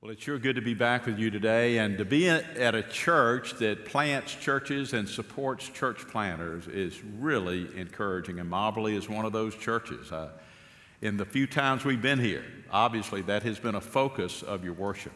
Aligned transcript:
Well, 0.00 0.12
it's 0.12 0.22
sure 0.22 0.38
good 0.38 0.54
to 0.54 0.62
be 0.62 0.74
back 0.74 1.06
with 1.06 1.18
you 1.18 1.28
today 1.28 1.78
and 1.78 1.98
to 1.98 2.04
be 2.04 2.28
at 2.28 2.76
a 2.76 2.84
church 2.84 3.54
that 3.54 3.84
plants 3.84 4.32
churches 4.32 4.92
and 4.92 5.08
supports 5.08 5.68
church 5.68 6.06
planters 6.06 6.68
is 6.68 7.02
really 7.02 7.68
encouraging. 7.76 8.38
And 8.38 8.48
Moberly 8.48 8.94
is 8.94 9.08
one 9.08 9.24
of 9.24 9.32
those 9.32 9.56
churches. 9.56 10.12
Uh, 10.12 10.30
in 11.02 11.16
the 11.16 11.24
few 11.24 11.48
times 11.48 11.84
we've 11.84 12.00
been 12.00 12.20
here, 12.20 12.44
obviously 12.70 13.22
that 13.22 13.42
has 13.42 13.58
been 13.58 13.74
a 13.74 13.80
focus 13.80 14.44
of 14.44 14.62
your 14.62 14.74
worship. 14.74 15.14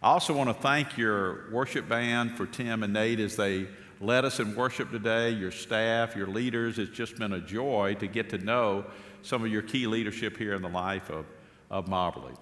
I 0.00 0.10
also 0.10 0.32
want 0.32 0.48
to 0.48 0.54
thank 0.54 0.96
your 0.96 1.50
worship 1.50 1.88
band 1.88 2.36
for 2.36 2.46
Tim 2.46 2.84
and 2.84 2.92
Nate 2.92 3.18
as 3.18 3.34
they 3.34 3.66
led 4.00 4.24
us 4.24 4.38
in 4.38 4.54
worship 4.54 4.92
today, 4.92 5.30
your 5.30 5.50
staff, 5.50 6.14
your 6.14 6.28
leaders. 6.28 6.78
It's 6.78 6.96
just 6.96 7.18
been 7.18 7.32
a 7.32 7.40
joy 7.40 7.96
to 7.98 8.06
get 8.06 8.30
to 8.30 8.38
know 8.38 8.84
some 9.22 9.44
of 9.44 9.50
your 9.50 9.62
key 9.62 9.88
leadership 9.88 10.36
here 10.36 10.54
in 10.54 10.62
the 10.62 10.68
life 10.68 11.10
of, 11.10 11.26
of 11.68 11.88
Moberly. 11.88 12.34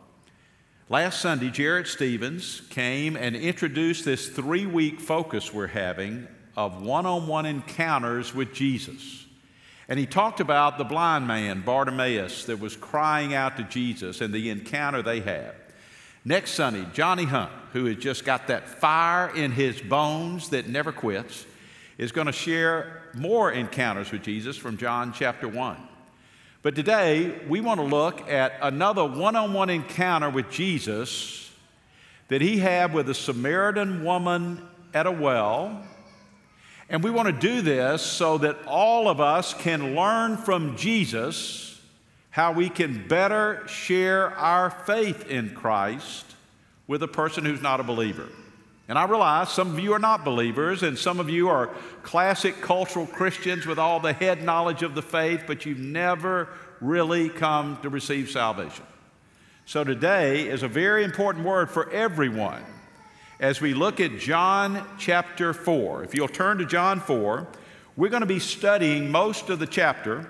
Last 0.88 1.20
Sunday, 1.20 1.48
Jared 1.48 1.86
Stevens 1.86 2.62
came 2.68 3.16
and 3.16 3.36
introduced 3.36 4.04
this 4.04 4.28
three 4.28 4.66
week 4.66 5.00
focus 5.00 5.54
we're 5.54 5.68
having 5.68 6.26
of 6.56 6.82
one 6.82 7.06
on 7.06 7.28
one 7.28 7.46
encounters 7.46 8.34
with 8.34 8.52
Jesus. 8.52 9.26
And 9.88 9.98
he 9.98 10.06
talked 10.06 10.40
about 10.40 10.78
the 10.78 10.84
blind 10.84 11.26
man, 11.26 11.62
Bartimaeus, 11.62 12.46
that 12.46 12.58
was 12.58 12.76
crying 12.76 13.32
out 13.32 13.56
to 13.58 13.62
Jesus 13.62 14.20
and 14.20 14.34
the 14.34 14.50
encounter 14.50 15.02
they 15.02 15.20
had. 15.20 15.54
Next 16.24 16.52
Sunday, 16.52 16.86
Johnny 16.92 17.24
Hunt, 17.24 17.52
who 17.72 17.86
has 17.86 17.96
just 17.96 18.24
got 18.24 18.48
that 18.48 18.68
fire 18.68 19.34
in 19.34 19.52
his 19.52 19.80
bones 19.80 20.50
that 20.50 20.68
never 20.68 20.92
quits, 20.92 21.46
is 21.96 22.10
going 22.10 22.26
to 22.26 22.32
share 22.32 23.02
more 23.14 23.52
encounters 23.52 24.10
with 24.10 24.22
Jesus 24.22 24.56
from 24.56 24.76
John 24.76 25.12
chapter 25.12 25.46
1. 25.46 25.76
But 26.62 26.76
today, 26.76 27.40
we 27.48 27.60
want 27.60 27.80
to 27.80 27.86
look 27.86 28.30
at 28.30 28.56
another 28.62 29.04
one 29.04 29.34
on 29.34 29.52
one 29.52 29.68
encounter 29.68 30.30
with 30.30 30.48
Jesus 30.48 31.50
that 32.28 32.40
he 32.40 32.58
had 32.58 32.94
with 32.94 33.08
a 33.08 33.14
Samaritan 33.14 34.04
woman 34.04 34.62
at 34.94 35.08
a 35.08 35.10
well. 35.10 35.84
And 36.88 37.02
we 37.02 37.10
want 37.10 37.26
to 37.26 37.32
do 37.32 37.62
this 37.62 38.00
so 38.00 38.38
that 38.38 38.58
all 38.64 39.08
of 39.08 39.20
us 39.20 39.54
can 39.54 39.96
learn 39.96 40.36
from 40.36 40.76
Jesus 40.76 41.80
how 42.30 42.52
we 42.52 42.68
can 42.68 43.08
better 43.08 43.66
share 43.66 44.30
our 44.30 44.70
faith 44.70 45.28
in 45.28 45.56
Christ 45.56 46.24
with 46.86 47.02
a 47.02 47.08
person 47.08 47.44
who's 47.44 47.60
not 47.60 47.80
a 47.80 47.82
believer. 47.84 48.28
And 48.88 48.98
I 48.98 49.04
realize 49.04 49.50
some 49.50 49.70
of 49.70 49.78
you 49.78 49.92
are 49.92 49.98
not 49.98 50.24
believers, 50.24 50.82
and 50.82 50.98
some 50.98 51.20
of 51.20 51.30
you 51.30 51.48
are 51.48 51.68
classic 52.02 52.60
cultural 52.60 53.06
Christians 53.06 53.64
with 53.64 53.78
all 53.78 54.00
the 54.00 54.12
head 54.12 54.42
knowledge 54.42 54.82
of 54.82 54.94
the 54.94 55.02
faith, 55.02 55.44
but 55.46 55.64
you've 55.64 55.78
never 55.78 56.48
really 56.80 57.28
come 57.28 57.78
to 57.82 57.88
receive 57.88 58.30
salvation. 58.30 58.84
So 59.64 59.84
today 59.84 60.48
is 60.48 60.64
a 60.64 60.68
very 60.68 61.04
important 61.04 61.44
word 61.44 61.70
for 61.70 61.90
everyone 61.90 62.62
as 63.38 63.60
we 63.60 63.74
look 63.74 64.00
at 64.00 64.18
John 64.18 64.84
chapter 64.98 65.52
4. 65.52 66.02
If 66.04 66.14
you'll 66.14 66.28
turn 66.28 66.58
to 66.58 66.66
John 66.66 66.98
4, 67.00 67.46
we're 67.96 68.08
going 68.08 68.22
to 68.22 68.26
be 68.26 68.40
studying 68.40 69.10
most 69.10 69.48
of 69.48 69.60
the 69.60 69.66
chapter, 69.66 70.28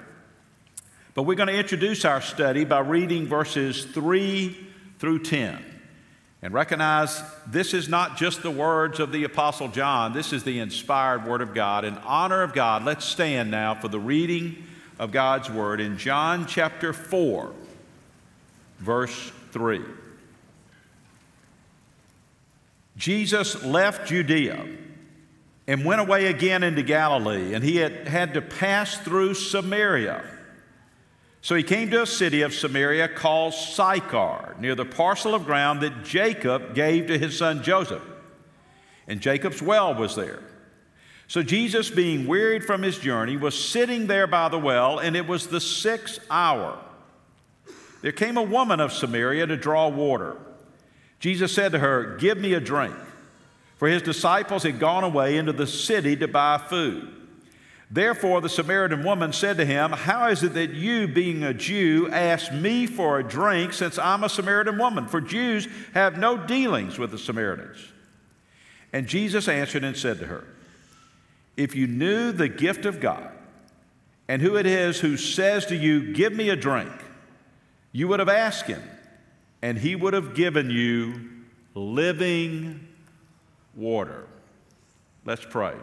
but 1.15 1.23
we're 1.23 1.37
going 1.37 1.49
to 1.49 1.59
introduce 1.59 2.05
our 2.05 2.21
study 2.21 2.65
by 2.65 2.81
reading 2.81 3.27
verses 3.27 3.87
3 3.87 4.57
through 4.99 5.21
10. 5.21 5.72
And 6.43 6.53
recognize 6.53 7.23
this 7.47 7.73
is 7.73 7.89
not 7.89 8.17
just 8.17 8.43
the 8.43 8.51
words 8.51 8.99
of 8.99 9.13
the 9.13 9.23
Apostle 9.23 9.69
John, 9.69 10.13
this 10.13 10.33
is 10.33 10.43
the 10.43 10.59
inspired 10.59 11.25
Word 11.25 11.41
of 11.41 11.55
God. 11.55 11.85
In 11.85 11.97
honor 11.99 12.43
of 12.43 12.53
God, 12.53 12.85
let's 12.85 13.05
stand 13.05 13.51
now 13.51 13.77
for 13.77 13.87
the 13.87 14.01
reading 14.01 14.65
of 14.99 15.13
God's 15.13 15.49
Word 15.49 15.81
in 15.81 15.99
John 15.99 16.47
chapter 16.47 16.93
4, 16.93 17.53
verse 18.81 19.33
3. 19.53 19.83
Jesus 22.97 23.63
left 23.65 24.09
Judea 24.09 24.67
and 25.69 25.85
went 25.85 26.01
away 26.01 26.27
again 26.27 26.65
into 26.65 26.83
Galilee, 26.83 27.55
and 27.55 27.63
he 27.63 27.77
had 27.77 28.09
had 28.09 28.35
to 28.35 28.43
pass 28.43 28.97
through 28.99 29.35
Samaria. 29.35 30.25
So 31.43 31.57
he 31.57 31.65
came 31.65 31.91
to 31.91 32.03
a 32.03 32.07
city 32.07 32.43
of 32.43 32.55
Samaria 32.55 33.09
called 33.09 33.53
Sychar, 33.53 34.55
near 34.61 34.77
the 34.77 34.85
parcel 34.85 35.35
of 35.35 35.45
ground 35.45 35.81
that 35.81 36.05
Jacob 36.05 36.73
gave 36.73 37.09
to 37.09 37.19
his 37.19 37.37
son 37.37 37.65
Joseph. 37.65 38.03
And 39.09 39.21
Jacob's 39.21 39.61
well 39.61 39.93
was 39.93 40.15
there. 40.15 40.41
So 41.27 41.43
Jesus, 41.43 41.91
being 41.91 42.29
wearied 42.29 42.65
from 42.65 42.83
his 42.83 42.97
journey, 42.97 43.37
was 43.37 43.59
sitting 43.59 44.07
there 44.07 44.29
by 44.29 44.49
the 44.51 44.59
well, 44.59 45.01
and 45.01 45.17
it 45.17 45.27
was 45.27 45.49
the 45.49 45.61
sixth 45.61 46.21
hour. 46.31 46.79
There 48.03 48.13
came 48.13 48.37
a 48.37 48.43
woman 48.43 48.79
of 48.79 48.93
Samaria 48.93 49.47
to 49.49 49.57
draw 49.57 49.89
water. 49.89 50.37
Jesus 51.19 51.53
said 51.53 51.73
to 51.73 51.81
her, 51.81 52.17
Give 52.19 52.39
me 52.39 52.53
a 52.53 52.61
drink. 52.61 52.95
For 53.79 53.89
his 53.89 54.03
disciples 54.03 54.63
had 54.63 54.79
gone 54.79 55.03
away 55.03 55.37
into 55.37 55.53
the 55.53 55.67
city 55.67 56.15
to 56.17 56.29
buy 56.29 56.59
food. 56.59 57.22
Therefore, 57.93 58.41
the 58.41 58.49
Samaritan 58.49 59.05
woman 59.05 59.35
said 59.35 59.59
to 59.59 59.67
him, 59.67 59.93
How 59.93 60.29
is 60.31 60.43
it 60.43 60.55
that 60.55 60.71
you, 60.71 61.07
being 61.07 61.45
a 61.45 61.53
Jew, 61.53 62.09
ask 62.11 62.51
me 62.51 62.87
for 62.87 63.19
a 63.19 63.23
drink 63.23 63.75
since 63.75 63.99
I'm 63.99 64.25
a 64.25 64.31
Samaritan 64.31 64.79
woman? 64.79 65.07
For 65.09 65.21
Jews 65.21 65.69
have 65.93 66.17
no 66.17 66.39
dealings 66.39 66.99
with 66.99 67.11
the 67.11 67.19
Samaritans. 67.19 67.77
And 68.95 69.07
Jesus 69.07 69.47
answered 69.47 69.85
and 69.85 69.95
said 69.95 70.19
to 70.21 70.27
her, 70.27 70.47
If 71.59 71.77
you 71.77 71.87
knew 71.87 72.33
the 72.33 72.49
gift 72.49 72.87
of 72.87 72.99
God 72.99 73.31
and 74.27 74.41
who 74.41 74.57
it 74.57 74.65
is 74.65 75.01
who 75.01 75.19
says 75.19 75.67
to 75.67 75.77
you, 75.77 76.15
Give 76.15 76.33
me 76.33 76.49
a 76.49 76.57
drink, 76.57 76.93
you 77.93 78.09
would 78.09 78.21
have 78.21 78.29
asked 78.31 78.69
him, 78.69 78.83
and 79.61 79.77
he 79.77 79.97
would 79.97 80.15
have 80.15 80.35
given 80.35 80.71
you 80.71 81.29
living 81.75 82.89
water. 83.75 84.25
Let's 85.27 85.45
pray. 85.45 85.75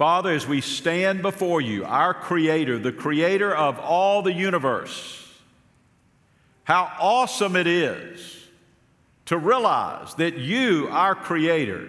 Father, 0.00 0.30
as 0.30 0.46
we 0.46 0.62
stand 0.62 1.20
before 1.20 1.60
you, 1.60 1.84
our 1.84 2.14
Creator, 2.14 2.78
the 2.78 2.90
Creator 2.90 3.54
of 3.54 3.78
all 3.78 4.22
the 4.22 4.32
universe, 4.32 5.30
how 6.64 6.90
awesome 6.98 7.54
it 7.54 7.66
is 7.66 8.46
to 9.26 9.36
realize 9.36 10.14
that 10.14 10.38
you, 10.38 10.88
our 10.90 11.14
Creator, 11.14 11.86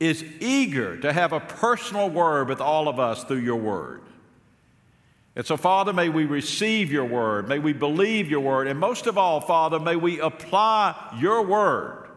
is 0.00 0.24
eager 0.40 0.96
to 0.96 1.12
have 1.12 1.32
a 1.32 1.38
personal 1.38 2.10
word 2.10 2.48
with 2.48 2.60
all 2.60 2.88
of 2.88 2.98
us 2.98 3.22
through 3.22 3.36
your 3.36 3.60
word. 3.60 4.02
And 5.36 5.46
so, 5.46 5.56
Father, 5.56 5.92
may 5.92 6.08
we 6.08 6.24
receive 6.24 6.90
your 6.90 7.04
word, 7.04 7.48
may 7.48 7.60
we 7.60 7.72
believe 7.72 8.28
your 8.28 8.40
word, 8.40 8.66
and 8.66 8.80
most 8.80 9.06
of 9.06 9.16
all, 9.16 9.40
Father, 9.40 9.78
may 9.78 9.94
we 9.94 10.18
apply 10.18 11.16
your 11.20 11.42
word 11.42 12.08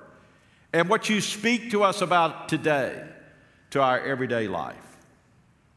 and 0.74 0.90
what 0.90 1.08
you 1.08 1.22
speak 1.22 1.70
to 1.70 1.84
us 1.84 2.02
about 2.02 2.50
today 2.50 3.08
to 3.70 3.80
our 3.80 4.00
everyday 4.00 4.48
life. 4.48 4.89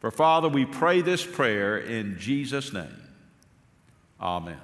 For 0.03 0.11
Father, 0.11 0.49
we 0.49 0.65
pray 0.65 1.01
this 1.01 1.25
prayer 1.25 1.79
in 1.79 2.19
Jesus' 2.19 2.73
name. 2.73 3.07
Amen. 4.21 4.59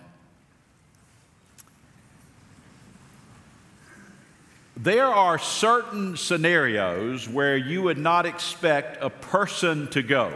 There 4.76 5.06
are 5.06 5.38
certain 5.38 6.16
scenarios 6.16 7.28
where 7.28 7.56
you 7.56 7.82
would 7.82 7.98
not 7.98 8.26
expect 8.26 9.00
a 9.00 9.10
person 9.10 9.86
to 9.90 10.02
go. 10.02 10.32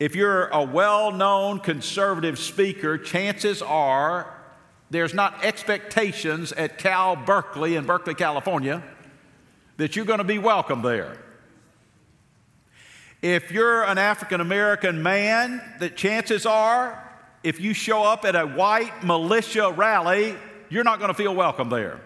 If 0.00 0.16
you're 0.16 0.46
a 0.46 0.64
well 0.64 1.12
known 1.12 1.60
conservative 1.60 2.38
speaker, 2.38 2.96
chances 2.96 3.60
are 3.60 4.34
there's 4.88 5.12
not 5.12 5.44
expectations 5.44 6.50
at 6.52 6.78
Cal 6.78 7.14
Berkeley 7.14 7.76
in 7.76 7.84
Berkeley, 7.84 8.14
California, 8.14 8.82
that 9.76 9.96
you're 9.96 10.06
going 10.06 10.16
to 10.16 10.24
be 10.24 10.38
welcome 10.38 10.80
there. 10.80 11.18
If 13.24 13.50
you're 13.50 13.82
an 13.84 13.96
African 13.96 14.42
American 14.42 15.02
man, 15.02 15.62
the 15.78 15.88
chances 15.88 16.44
are 16.44 17.02
if 17.42 17.58
you 17.58 17.72
show 17.72 18.02
up 18.02 18.26
at 18.26 18.36
a 18.36 18.46
white 18.46 19.02
militia 19.02 19.72
rally, 19.72 20.36
you're 20.68 20.84
not 20.84 20.98
going 20.98 21.08
to 21.08 21.14
feel 21.14 21.34
welcome 21.34 21.70
there. 21.70 22.02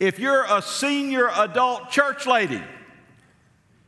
If 0.00 0.18
you're 0.18 0.44
a 0.50 0.60
senior 0.60 1.30
adult 1.36 1.92
church 1.92 2.26
lady, 2.26 2.60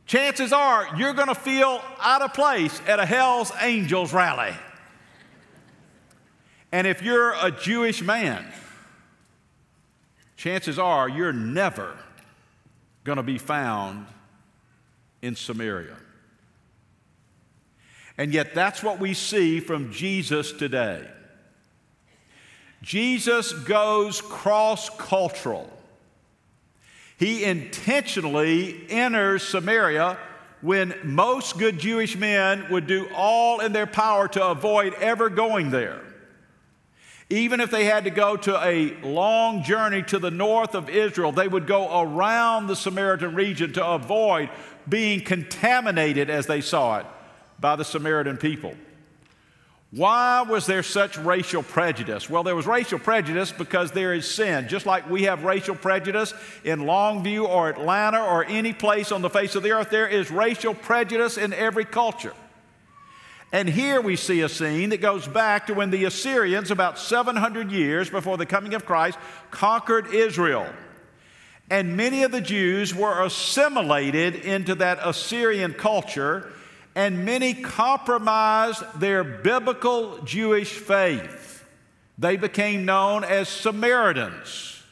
chances 0.05 0.53
are 0.53 0.87
you're 0.95 1.11
going 1.11 1.27
to 1.27 1.35
feel 1.35 1.81
out 1.99 2.21
of 2.21 2.33
place 2.33 2.79
at 2.87 3.01
a 3.01 3.05
Hell's 3.05 3.51
Angels 3.59 4.13
rally. 4.13 4.55
And 6.71 6.87
if 6.87 7.01
you're 7.01 7.33
a 7.33 7.51
Jewish 7.51 8.01
man, 8.01 8.53
chances 10.37 10.79
are 10.79 11.09
you're 11.09 11.33
never 11.33 11.97
going 13.03 13.17
to 13.17 13.23
be 13.23 13.37
found 13.37 14.05
in 15.21 15.35
Samaria. 15.35 15.97
And 18.17 18.33
yet, 18.33 18.53
that's 18.53 18.81
what 18.81 18.99
we 18.99 19.13
see 19.13 19.59
from 19.59 19.91
Jesus 19.91 20.51
today. 20.51 21.05
Jesus 22.81 23.51
goes 23.51 24.21
cross 24.21 24.89
cultural. 24.89 25.69
He 27.17 27.43
intentionally 27.43 28.85
enters 28.89 29.43
Samaria 29.43 30.17
when 30.61 30.93
most 31.03 31.57
good 31.57 31.79
Jewish 31.79 32.15
men 32.15 32.67
would 32.69 32.87
do 32.87 33.07
all 33.13 33.59
in 33.59 33.71
their 33.71 33.87
power 33.87 34.27
to 34.29 34.47
avoid 34.47 34.93
ever 34.95 35.29
going 35.29 35.71
there. 35.71 36.01
Even 37.29 37.59
if 37.59 37.71
they 37.71 37.85
had 37.85 38.03
to 38.03 38.11
go 38.11 38.35
to 38.37 38.63
a 38.63 38.95
long 39.01 39.63
journey 39.63 40.03
to 40.03 40.19
the 40.19 40.29
north 40.29 40.75
of 40.75 40.89
Israel, 40.89 41.31
they 41.31 41.47
would 41.47 41.65
go 41.65 42.01
around 42.01 42.67
the 42.67 42.75
Samaritan 42.75 43.33
region 43.33 43.73
to 43.73 43.85
avoid 43.85 44.49
being 44.87 45.21
contaminated 45.21 46.29
as 46.29 46.47
they 46.47 46.61
saw 46.61 46.99
it 46.99 47.05
by 47.59 47.75
the 47.75 47.85
Samaritan 47.85 48.37
people. 48.37 48.75
Why 49.91 50.41
was 50.41 50.65
there 50.65 50.83
such 50.83 51.17
racial 51.17 51.63
prejudice? 51.63 52.29
Well, 52.29 52.43
there 52.43 52.55
was 52.55 52.67
racial 52.67 52.99
prejudice 52.99 53.53
because 53.53 53.91
there 53.91 54.13
is 54.13 54.29
sin. 54.29 54.67
Just 54.67 54.85
like 54.85 55.09
we 55.09 55.23
have 55.23 55.45
racial 55.45 55.75
prejudice 55.75 56.33
in 56.65 56.81
Longview 56.81 57.47
or 57.47 57.69
Atlanta 57.69 58.21
or 58.21 58.43
any 58.43 58.73
place 58.73 59.13
on 59.13 59.21
the 59.21 59.29
face 59.29 59.55
of 59.55 59.63
the 59.63 59.71
earth, 59.71 59.89
there 59.89 60.07
is 60.07 60.29
racial 60.29 60.73
prejudice 60.73 61.37
in 61.37 61.53
every 61.53 61.85
culture. 61.85 62.33
And 63.53 63.69
here 63.69 64.01
we 64.01 64.17
see 64.17 64.41
a 64.41 64.49
scene 64.49 64.89
that 64.89 64.99
goes 64.99 65.27
back 65.29 65.67
to 65.67 65.73
when 65.73 65.91
the 65.91 66.03
Assyrians, 66.03 66.71
about 66.71 66.99
700 66.99 67.71
years 67.71 68.09
before 68.09 68.35
the 68.35 68.45
coming 68.45 68.73
of 68.73 68.85
Christ, 68.85 69.17
conquered 69.49 70.13
Israel. 70.13 70.67
And 71.69 71.97
many 71.97 72.23
of 72.23 72.31
the 72.31 72.41
Jews 72.41 72.93
were 72.93 73.23
assimilated 73.23 74.35
into 74.35 74.75
that 74.75 74.99
Assyrian 75.01 75.73
culture, 75.73 76.51
and 76.93 77.25
many 77.25 77.53
compromised 77.53 78.83
their 78.99 79.23
biblical 79.23 80.19
Jewish 80.19 80.71
faith. 80.71 81.65
They 82.17 82.37
became 82.37 82.85
known 82.85 83.23
as 83.23 83.49
Samaritans. 83.49 84.83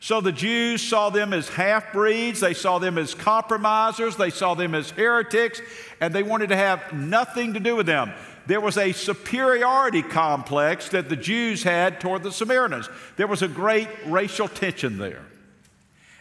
So 0.00 0.20
the 0.20 0.32
Jews 0.32 0.82
saw 0.82 1.10
them 1.10 1.32
as 1.32 1.48
half 1.48 1.92
breeds, 1.92 2.40
they 2.40 2.54
saw 2.54 2.78
them 2.78 2.98
as 2.98 3.14
compromisers, 3.14 4.16
they 4.16 4.30
saw 4.30 4.54
them 4.54 4.74
as 4.74 4.90
heretics, 4.90 5.60
and 6.00 6.14
they 6.14 6.22
wanted 6.22 6.50
to 6.50 6.56
have 6.56 6.92
nothing 6.92 7.54
to 7.54 7.60
do 7.60 7.74
with 7.74 7.86
them. 7.86 8.12
There 8.46 8.60
was 8.60 8.76
a 8.76 8.92
superiority 8.92 10.02
complex 10.02 10.90
that 10.90 11.08
the 11.08 11.16
Jews 11.16 11.62
had 11.62 12.00
toward 12.00 12.22
the 12.22 12.32
Samaritans. 12.32 12.88
There 13.16 13.26
was 13.26 13.40
a 13.40 13.48
great 13.48 13.88
racial 14.06 14.46
tension 14.46 14.98
there. 14.98 15.22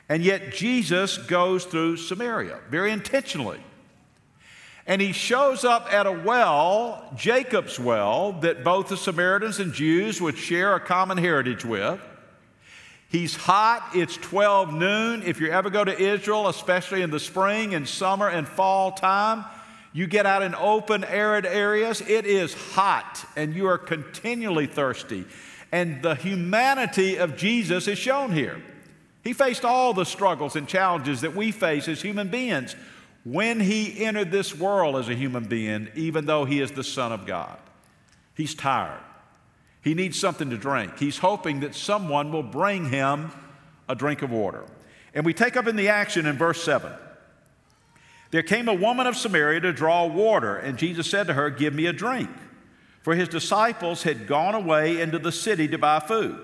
And 0.10 0.24
yet 0.24 0.54
Jesus 0.54 1.18
goes 1.18 1.66
through 1.66 1.98
Samaria 1.98 2.60
very 2.70 2.92
intentionally. 2.92 3.60
And 4.86 5.02
he 5.02 5.14
shows 5.14 5.64
up 5.64 5.92
at 5.94 6.06
a 6.06 6.12
well, 6.12 7.10
Jacob's 7.16 7.80
well, 7.80 8.34
that 8.42 8.64
both 8.66 8.90
the 8.90 8.98
Samaritans 8.98 9.60
and 9.60 9.74
Jews 9.74 10.20
would 10.20 10.38
share 10.38 10.76
a 10.76 10.80
common 10.80 11.18
heritage 11.18 11.64
with. 11.64 12.02
He's 13.08 13.36
hot. 13.36 13.92
It's 13.94 14.18
12 14.18 14.74
noon. 14.74 15.24
If 15.24 15.40
you 15.40 15.52
ever 15.52 15.70
go 15.70 15.86
to 15.86 15.98
Israel, 15.98 16.50
especially 16.50 17.02
in 17.02 17.12
the 17.12 17.20
spring 17.20 17.76
and 17.76 17.88
summer 17.88 18.28
and 18.28 18.48
fall 18.48 18.92
time, 18.92 19.46
you 19.94 20.08
get 20.08 20.26
out 20.26 20.42
in 20.42 20.56
open, 20.56 21.04
arid 21.04 21.46
areas. 21.46 22.02
It 22.02 22.26
is 22.26 22.54
hot 22.54 23.24
and 23.36 23.54
you 23.54 23.68
are 23.68 23.78
continually 23.78 24.66
thirsty. 24.66 25.26
And 25.72 26.02
the 26.02 26.16
humanity 26.16 27.18
of 27.18 27.38
Jesus 27.38 27.88
is 27.88 28.00
shown 28.00 28.32
here. 28.32 28.62
He 29.24 29.34
faced 29.34 29.64
all 29.64 29.94
the 29.94 30.06
struggles 30.06 30.56
and 30.56 30.68
challenges 30.68 31.22
that 31.22 31.36
we 31.36 31.52
face 31.52 31.88
as 31.88 32.02
human 32.02 32.28
beings 32.30 32.76
when 33.24 33.60
he 33.60 34.04
entered 34.04 34.32
this 34.32 34.54
world 34.54 34.98
as 34.98 35.08
a 35.08 35.16
human 35.16 35.46
being, 35.46 35.90
even 35.96 36.26
though 36.26 36.44
he 36.44 36.60
is 36.60 36.72
the 36.72 36.84
Son 36.84 37.12
of 37.14 37.26
God. 37.26 37.58
He's 38.36 38.54
tired. 38.54 39.00
He 39.82 39.94
needs 39.94 40.20
something 40.20 40.50
to 40.50 40.58
drink. 40.58 41.00
He's 41.00 41.18
hoping 41.18 41.62
that 41.62 41.76
someone 41.76 42.32
will 42.32 42.44
bring 42.44 42.90
him 42.90 43.32
a 43.88 43.96
drink 43.96 44.22
of 44.22 44.32
water. 44.32 44.64
And 45.14 45.26
we 45.26 45.34
take 45.34 45.56
up 45.56 45.68
in 45.68 45.76
the 45.76 45.90
action 45.90 46.26
in 46.26 46.38
verse 46.38 46.64
7. 46.64 46.92
There 48.32 48.44
came 48.44 48.68
a 48.68 48.74
woman 48.74 49.08
of 49.08 49.16
Samaria 49.16 49.62
to 49.62 49.72
draw 49.72 50.06
water, 50.06 50.58
and 50.58 50.78
Jesus 50.78 51.10
said 51.10 51.28
to 51.28 51.34
her, 51.34 51.50
Give 51.50 51.74
me 51.74 51.86
a 51.86 51.94
drink. 51.94 52.30
For 53.04 53.14
his 53.14 53.28
disciples 53.28 54.04
had 54.04 54.28
gone 54.28 54.56
away 54.56 55.00
into 55.00 55.20
the 55.20 55.32
city 55.32 55.68
to 55.68 55.78
buy 55.78 56.00
food. 56.00 56.44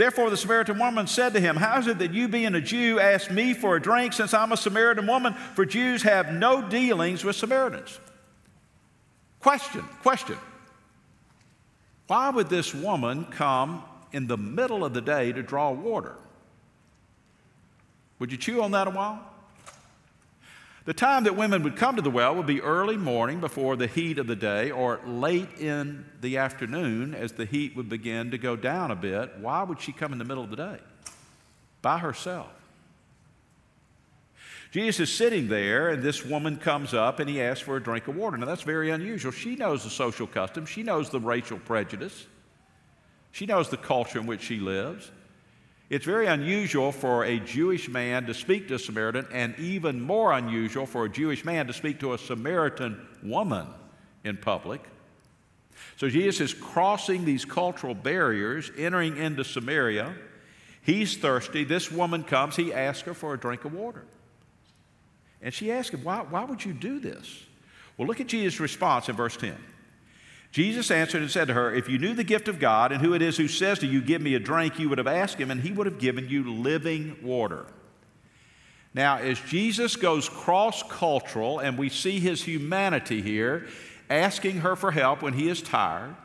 Therefore, 0.00 0.30
the 0.30 0.36
Samaritan 0.38 0.78
woman 0.78 1.06
said 1.06 1.34
to 1.34 1.40
him, 1.40 1.56
How 1.56 1.78
is 1.78 1.86
it 1.86 1.98
that 1.98 2.14
you, 2.14 2.26
being 2.26 2.54
a 2.54 2.60
Jew, 2.62 2.98
ask 2.98 3.30
me 3.30 3.52
for 3.52 3.76
a 3.76 3.82
drink 3.82 4.14
since 4.14 4.32
I'm 4.32 4.50
a 4.50 4.56
Samaritan 4.56 5.06
woman? 5.06 5.34
For 5.54 5.66
Jews 5.66 6.02
have 6.04 6.32
no 6.32 6.66
dealings 6.66 7.22
with 7.22 7.36
Samaritans. 7.36 8.00
Question, 9.40 9.82
question. 10.02 10.38
Why 12.06 12.30
would 12.30 12.48
this 12.48 12.74
woman 12.74 13.26
come 13.26 13.84
in 14.10 14.26
the 14.26 14.38
middle 14.38 14.86
of 14.86 14.94
the 14.94 15.02
day 15.02 15.32
to 15.32 15.42
draw 15.42 15.70
water? 15.70 16.14
Would 18.20 18.32
you 18.32 18.38
chew 18.38 18.62
on 18.62 18.70
that 18.70 18.86
a 18.86 18.90
while? 18.92 19.29
The 20.90 20.94
time 20.94 21.22
that 21.22 21.36
women 21.36 21.62
would 21.62 21.76
come 21.76 21.94
to 21.94 22.02
the 22.02 22.10
well 22.10 22.34
would 22.34 22.48
be 22.48 22.60
early 22.60 22.96
morning 22.96 23.38
before 23.38 23.76
the 23.76 23.86
heat 23.86 24.18
of 24.18 24.26
the 24.26 24.34
day 24.34 24.72
or 24.72 24.98
late 25.06 25.60
in 25.60 26.04
the 26.20 26.38
afternoon 26.38 27.14
as 27.14 27.30
the 27.30 27.44
heat 27.44 27.76
would 27.76 27.88
begin 27.88 28.32
to 28.32 28.38
go 28.38 28.56
down 28.56 28.90
a 28.90 28.96
bit. 28.96 29.38
Why 29.38 29.62
would 29.62 29.80
she 29.80 29.92
come 29.92 30.12
in 30.12 30.18
the 30.18 30.24
middle 30.24 30.42
of 30.42 30.50
the 30.50 30.56
day? 30.56 30.78
By 31.80 31.98
herself. 31.98 32.48
Jesus 34.72 35.08
is 35.08 35.16
sitting 35.16 35.46
there, 35.46 35.90
and 35.90 36.02
this 36.02 36.26
woman 36.26 36.56
comes 36.56 36.92
up 36.92 37.20
and 37.20 37.30
he 37.30 37.40
asks 37.40 37.60
for 37.60 37.76
a 37.76 37.80
drink 37.80 38.08
of 38.08 38.16
water. 38.16 38.36
Now, 38.36 38.46
that's 38.46 38.62
very 38.62 38.90
unusual. 38.90 39.30
She 39.30 39.54
knows 39.54 39.84
the 39.84 39.90
social 39.90 40.26
custom, 40.26 40.66
she 40.66 40.82
knows 40.82 41.08
the 41.08 41.20
racial 41.20 41.60
prejudice, 41.60 42.26
she 43.30 43.46
knows 43.46 43.68
the 43.68 43.76
culture 43.76 44.18
in 44.18 44.26
which 44.26 44.42
she 44.42 44.58
lives. 44.58 45.12
It's 45.90 46.06
very 46.06 46.28
unusual 46.28 46.92
for 46.92 47.24
a 47.24 47.40
Jewish 47.40 47.88
man 47.88 48.26
to 48.26 48.34
speak 48.34 48.68
to 48.68 48.76
a 48.76 48.78
Samaritan, 48.78 49.26
and 49.32 49.58
even 49.58 50.00
more 50.00 50.32
unusual 50.32 50.86
for 50.86 51.04
a 51.04 51.08
Jewish 51.08 51.44
man 51.44 51.66
to 51.66 51.72
speak 51.72 51.98
to 52.00 52.14
a 52.14 52.18
Samaritan 52.18 53.04
woman 53.24 53.66
in 54.22 54.36
public. 54.36 54.82
So 55.96 56.08
Jesus 56.08 56.40
is 56.40 56.54
crossing 56.54 57.24
these 57.24 57.44
cultural 57.44 57.96
barriers, 57.96 58.70
entering 58.78 59.16
into 59.16 59.42
Samaria. 59.42 60.14
He's 60.82 61.16
thirsty. 61.16 61.64
This 61.64 61.90
woman 61.90 62.22
comes. 62.22 62.54
He 62.54 62.72
asks 62.72 63.02
her 63.02 63.14
for 63.14 63.34
a 63.34 63.38
drink 63.38 63.64
of 63.64 63.74
water. 63.74 64.04
And 65.42 65.52
she 65.52 65.72
asks 65.72 65.92
him, 65.92 66.04
why, 66.04 66.20
why 66.20 66.44
would 66.44 66.64
you 66.64 66.72
do 66.72 67.00
this? 67.00 67.42
Well, 67.96 68.06
look 68.06 68.20
at 68.20 68.28
Jesus' 68.28 68.60
response 68.60 69.08
in 69.08 69.16
verse 69.16 69.36
10. 69.36 69.56
Jesus 70.50 70.90
answered 70.90 71.22
and 71.22 71.30
said 71.30 71.46
to 71.48 71.54
her, 71.54 71.72
If 71.72 71.88
you 71.88 71.98
knew 71.98 72.14
the 72.14 72.24
gift 72.24 72.48
of 72.48 72.58
God 72.58 72.90
and 72.90 73.00
who 73.00 73.14
it 73.14 73.22
is 73.22 73.36
who 73.36 73.46
says 73.46 73.78
to 73.80 73.86
you, 73.86 74.00
Give 74.00 74.20
me 74.20 74.34
a 74.34 74.40
drink, 74.40 74.78
you 74.78 74.88
would 74.88 74.98
have 74.98 75.06
asked 75.06 75.38
him, 75.38 75.50
and 75.50 75.60
he 75.60 75.70
would 75.70 75.86
have 75.86 75.98
given 75.98 76.28
you 76.28 76.52
living 76.52 77.16
water. 77.22 77.66
Now, 78.92 79.18
as 79.18 79.38
Jesus 79.38 79.94
goes 79.94 80.28
cross 80.28 80.82
cultural, 80.82 81.60
and 81.60 81.78
we 81.78 81.88
see 81.88 82.18
his 82.18 82.42
humanity 82.42 83.22
here, 83.22 83.68
asking 84.08 84.58
her 84.58 84.74
for 84.74 84.90
help 84.90 85.22
when 85.22 85.34
he 85.34 85.48
is 85.48 85.62
tired, 85.62 86.16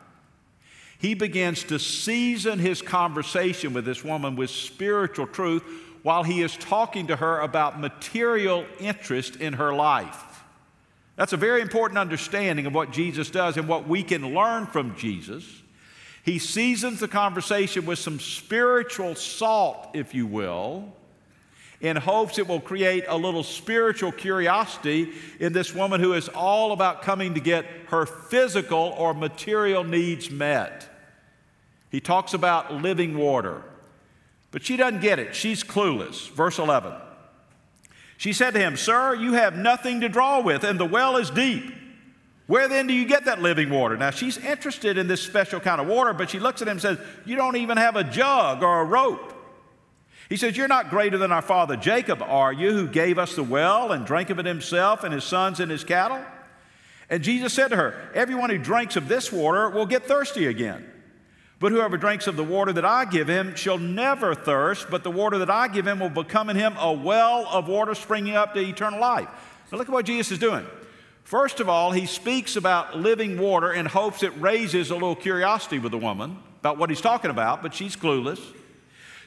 he 0.98 1.14
begins 1.14 1.62
to 1.64 1.78
season 1.78 2.58
his 2.58 2.82
conversation 2.82 3.72
with 3.72 3.84
this 3.84 4.02
woman 4.02 4.34
with 4.34 4.50
spiritual 4.50 5.26
truth 5.26 5.62
while 6.02 6.24
he 6.24 6.42
is 6.42 6.56
talking 6.56 7.08
to 7.08 7.16
her 7.16 7.40
about 7.40 7.78
material 7.78 8.66
interest 8.80 9.36
in 9.36 9.52
her 9.52 9.72
life. 9.72 10.24
That's 11.16 11.32
a 11.32 11.38
very 11.38 11.62
important 11.62 11.98
understanding 11.98 12.66
of 12.66 12.74
what 12.74 12.92
Jesus 12.92 13.30
does 13.30 13.56
and 13.56 13.66
what 13.66 13.88
we 13.88 14.02
can 14.02 14.34
learn 14.34 14.66
from 14.66 14.94
Jesus. 14.96 15.62
He 16.22 16.38
seasons 16.38 17.00
the 17.00 17.08
conversation 17.08 17.86
with 17.86 17.98
some 17.98 18.20
spiritual 18.20 19.14
salt, 19.14 19.88
if 19.94 20.14
you 20.14 20.26
will, 20.26 20.92
in 21.80 21.96
hopes 21.96 22.38
it 22.38 22.48
will 22.48 22.60
create 22.60 23.04
a 23.08 23.16
little 23.16 23.42
spiritual 23.42 24.12
curiosity 24.12 25.12
in 25.38 25.52
this 25.52 25.74
woman 25.74 26.00
who 26.00 26.14
is 26.14 26.28
all 26.28 26.72
about 26.72 27.02
coming 27.02 27.34
to 27.34 27.40
get 27.40 27.66
her 27.88 28.06
physical 28.06 28.94
or 28.98 29.14
material 29.14 29.84
needs 29.84 30.30
met. 30.30 30.88
He 31.90 32.00
talks 32.00 32.34
about 32.34 32.74
living 32.74 33.16
water. 33.16 33.62
But 34.50 34.64
she 34.64 34.76
doesn't 34.76 35.00
get 35.00 35.18
it. 35.18 35.34
She's 35.34 35.62
clueless. 35.62 36.30
Verse 36.30 36.58
11. 36.58 36.92
She 38.16 38.32
said 38.32 38.54
to 38.54 38.60
him, 38.60 38.76
Sir, 38.76 39.14
you 39.14 39.34
have 39.34 39.56
nothing 39.56 40.00
to 40.00 40.08
draw 40.08 40.40
with, 40.40 40.64
and 40.64 40.80
the 40.80 40.86
well 40.86 41.16
is 41.16 41.30
deep. 41.30 41.74
Where 42.46 42.68
then 42.68 42.86
do 42.86 42.94
you 42.94 43.04
get 43.04 43.24
that 43.24 43.42
living 43.42 43.70
water? 43.70 43.96
Now, 43.96 44.10
she's 44.10 44.38
interested 44.38 44.98
in 44.98 45.08
this 45.08 45.20
special 45.20 45.58
kind 45.58 45.80
of 45.80 45.88
water, 45.88 46.12
but 46.12 46.30
she 46.30 46.38
looks 46.38 46.62
at 46.62 46.68
him 46.68 46.72
and 46.72 46.80
says, 46.80 46.98
You 47.24 47.36
don't 47.36 47.56
even 47.56 47.76
have 47.76 47.96
a 47.96 48.04
jug 48.04 48.62
or 48.62 48.80
a 48.80 48.84
rope. 48.84 49.32
He 50.28 50.36
says, 50.36 50.56
You're 50.56 50.68
not 50.68 50.90
greater 50.90 51.18
than 51.18 51.32
our 51.32 51.42
father 51.42 51.76
Jacob, 51.76 52.22
are 52.22 52.52
you, 52.52 52.72
who 52.72 52.88
gave 52.88 53.18
us 53.18 53.34
the 53.34 53.42
well 53.42 53.92
and 53.92 54.06
drank 54.06 54.30
of 54.30 54.38
it 54.38 54.46
himself 54.46 55.02
and 55.02 55.12
his 55.12 55.24
sons 55.24 55.60
and 55.60 55.70
his 55.70 55.84
cattle? 55.84 56.22
And 57.10 57.22
Jesus 57.22 57.52
said 57.52 57.68
to 57.68 57.76
her, 57.76 58.10
Everyone 58.14 58.50
who 58.50 58.58
drinks 58.58 58.96
of 58.96 59.08
this 59.08 59.32
water 59.32 59.68
will 59.68 59.86
get 59.86 60.04
thirsty 60.04 60.46
again. 60.46 60.88
But 61.58 61.72
whoever 61.72 61.96
drinks 61.96 62.26
of 62.26 62.36
the 62.36 62.44
water 62.44 62.72
that 62.74 62.84
I 62.84 63.06
give 63.06 63.28
him 63.28 63.54
shall 63.54 63.78
never 63.78 64.34
thirst, 64.34 64.88
but 64.90 65.02
the 65.02 65.10
water 65.10 65.38
that 65.38 65.50
I 65.50 65.68
give 65.68 65.86
him 65.86 66.00
will 66.00 66.10
become 66.10 66.50
in 66.50 66.56
him 66.56 66.74
a 66.78 66.92
well 66.92 67.46
of 67.46 67.66
water 67.66 67.94
springing 67.94 68.34
up 68.34 68.52
to 68.54 68.60
eternal 68.60 69.00
life. 69.00 69.28
Now, 69.72 69.78
look 69.78 69.88
at 69.88 69.92
what 69.92 70.04
Jesus 70.04 70.32
is 70.32 70.38
doing. 70.38 70.66
First 71.24 71.58
of 71.58 71.68
all, 71.68 71.92
he 71.92 72.06
speaks 72.06 72.56
about 72.56 72.98
living 72.98 73.38
water 73.38 73.72
in 73.72 73.86
hopes 73.86 74.22
it 74.22 74.38
raises 74.38 74.90
a 74.90 74.94
little 74.94 75.16
curiosity 75.16 75.78
with 75.78 75.92
the 75.92 75.98
woman 75.98 76.38
about 76.60 76.78
what 76.78 76.90
he's 76.90 77.00
talking 77.00 77.30
about, 77.30 77.62
but 77.62 77.74
she's 77.74 77.96
clueless. 77.96 78.40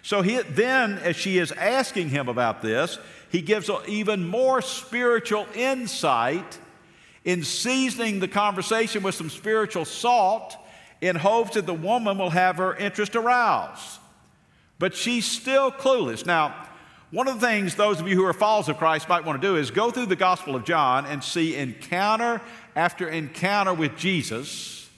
So 0.01 0.21
he, 0.21 0.39
then, 0.41 0.97
as 0.99 1.15
she 1.15 1.39
is 1.39 1.51
asking 1.51 2.09
him 2.09 2.29
about 2.29 2.61
this, 2.61 2.99
he 3.31 3.41
gives 3.41 3.69
even 3.87 4.25
more 4.25 4.61
spiritual 4.61 5.45
insight 5.55 6.59
in 7.25 7.43
seasoning 7.43 8.19
the 8.19 8.27
conversation 8.27 9.03
with 9.03 9.15
some 9.15 9.29
spiritual 9.29 9.83
salt 9.83 10.55
in 11.01 11.15
hopes 11.15 11.53
that 11.53 11.65
the 11.65 11.73
woman 11.73 12.17
will 12.17 12.29
have 12.29 12.57
her 12.57 12.75
interest 12.75 13.15
aroused. 13.15 13.99
But 14.77 14.95
she's 14.95 15.25
still 15.25 15.71
clueless. 15.71 16.25
Now, 16.25 16.67
one 17.11 17.27
of 17.27 17.39
the 17.39 17.47
things 17.47 17.75
those 17.75 17.99
of 17.99 18.07
you 18.07 18.15
who 18.15 18.25
are 18.25 18.33
followers 18.33 18.69
of 18.69 18.77
Christ 18.77 19.09
might 19.09 19.25
want 19.25 19.41
to 19.41 19.47
do 19.47 19.55
is 19.55 19.71
go 19.71 19.89
through 19.91 20.05
the 20.05 20.15
Gospel 20.15 20.55
of 20.55 20.63
John 20.63 21.05
and 21.05 21.23
see 21.23 21.55
encounter 21.55 22.41
after 22.75 23.07
encounter 23.07 23.73
with 23.73 23.97
Jesus 23.97 24.89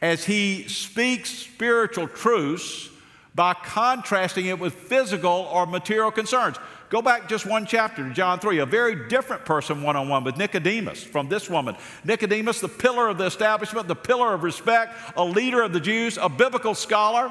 as 0.00 0.24
he 0.24 0.68
speaks 0.68 1.30
spiritual 1.30 2.06
truths 2.06 2.88
by 3.34 3.54
contrasting 3.54 4.46
it 4.46 4.58
with 4.58 4.74
physical 4.74 5.48
or 5.52 5.66
material 5.66 6.10
concerns. 6.10 6.56
Go 6.90 7.02
back 7.02 7.28
just 7.28 7.44
one 7.44 7.66
chapter 7.66 8.06
to 8.06 8.14
John 8.14 8.38
3, 8.38 8.58
a 8.60 8.66
very 8.66 9.08
different 9.08 9.44
person 9.44 9.82
one 9.82 9.94
on 9.96 10.08
one 10.08 10.24
with 10.24 10.38
Nicodemus 10.38 11.04
from 11.04 11.28
this 11.28 11.50
woman. 11.50 11.76
Nicodemus, 12.02 12.60
the 12.60 12.68
pillar 12.68 13.08
of 13.08 13.18
the 13.18 13.26
establishment, 13.26 13.88
the 13.88 13.94
pillar 13.94 14.32
of 14.32 14.42
respect, 14.42 14.94
a 15.14 15.24
leader 15.24 15.60
of 15.62 15.72
the 15.74 15.80
Jews, 15.80 16.16
a 16.16 16.30
biblical 16.30 16.74
scholar, 16.74 17.30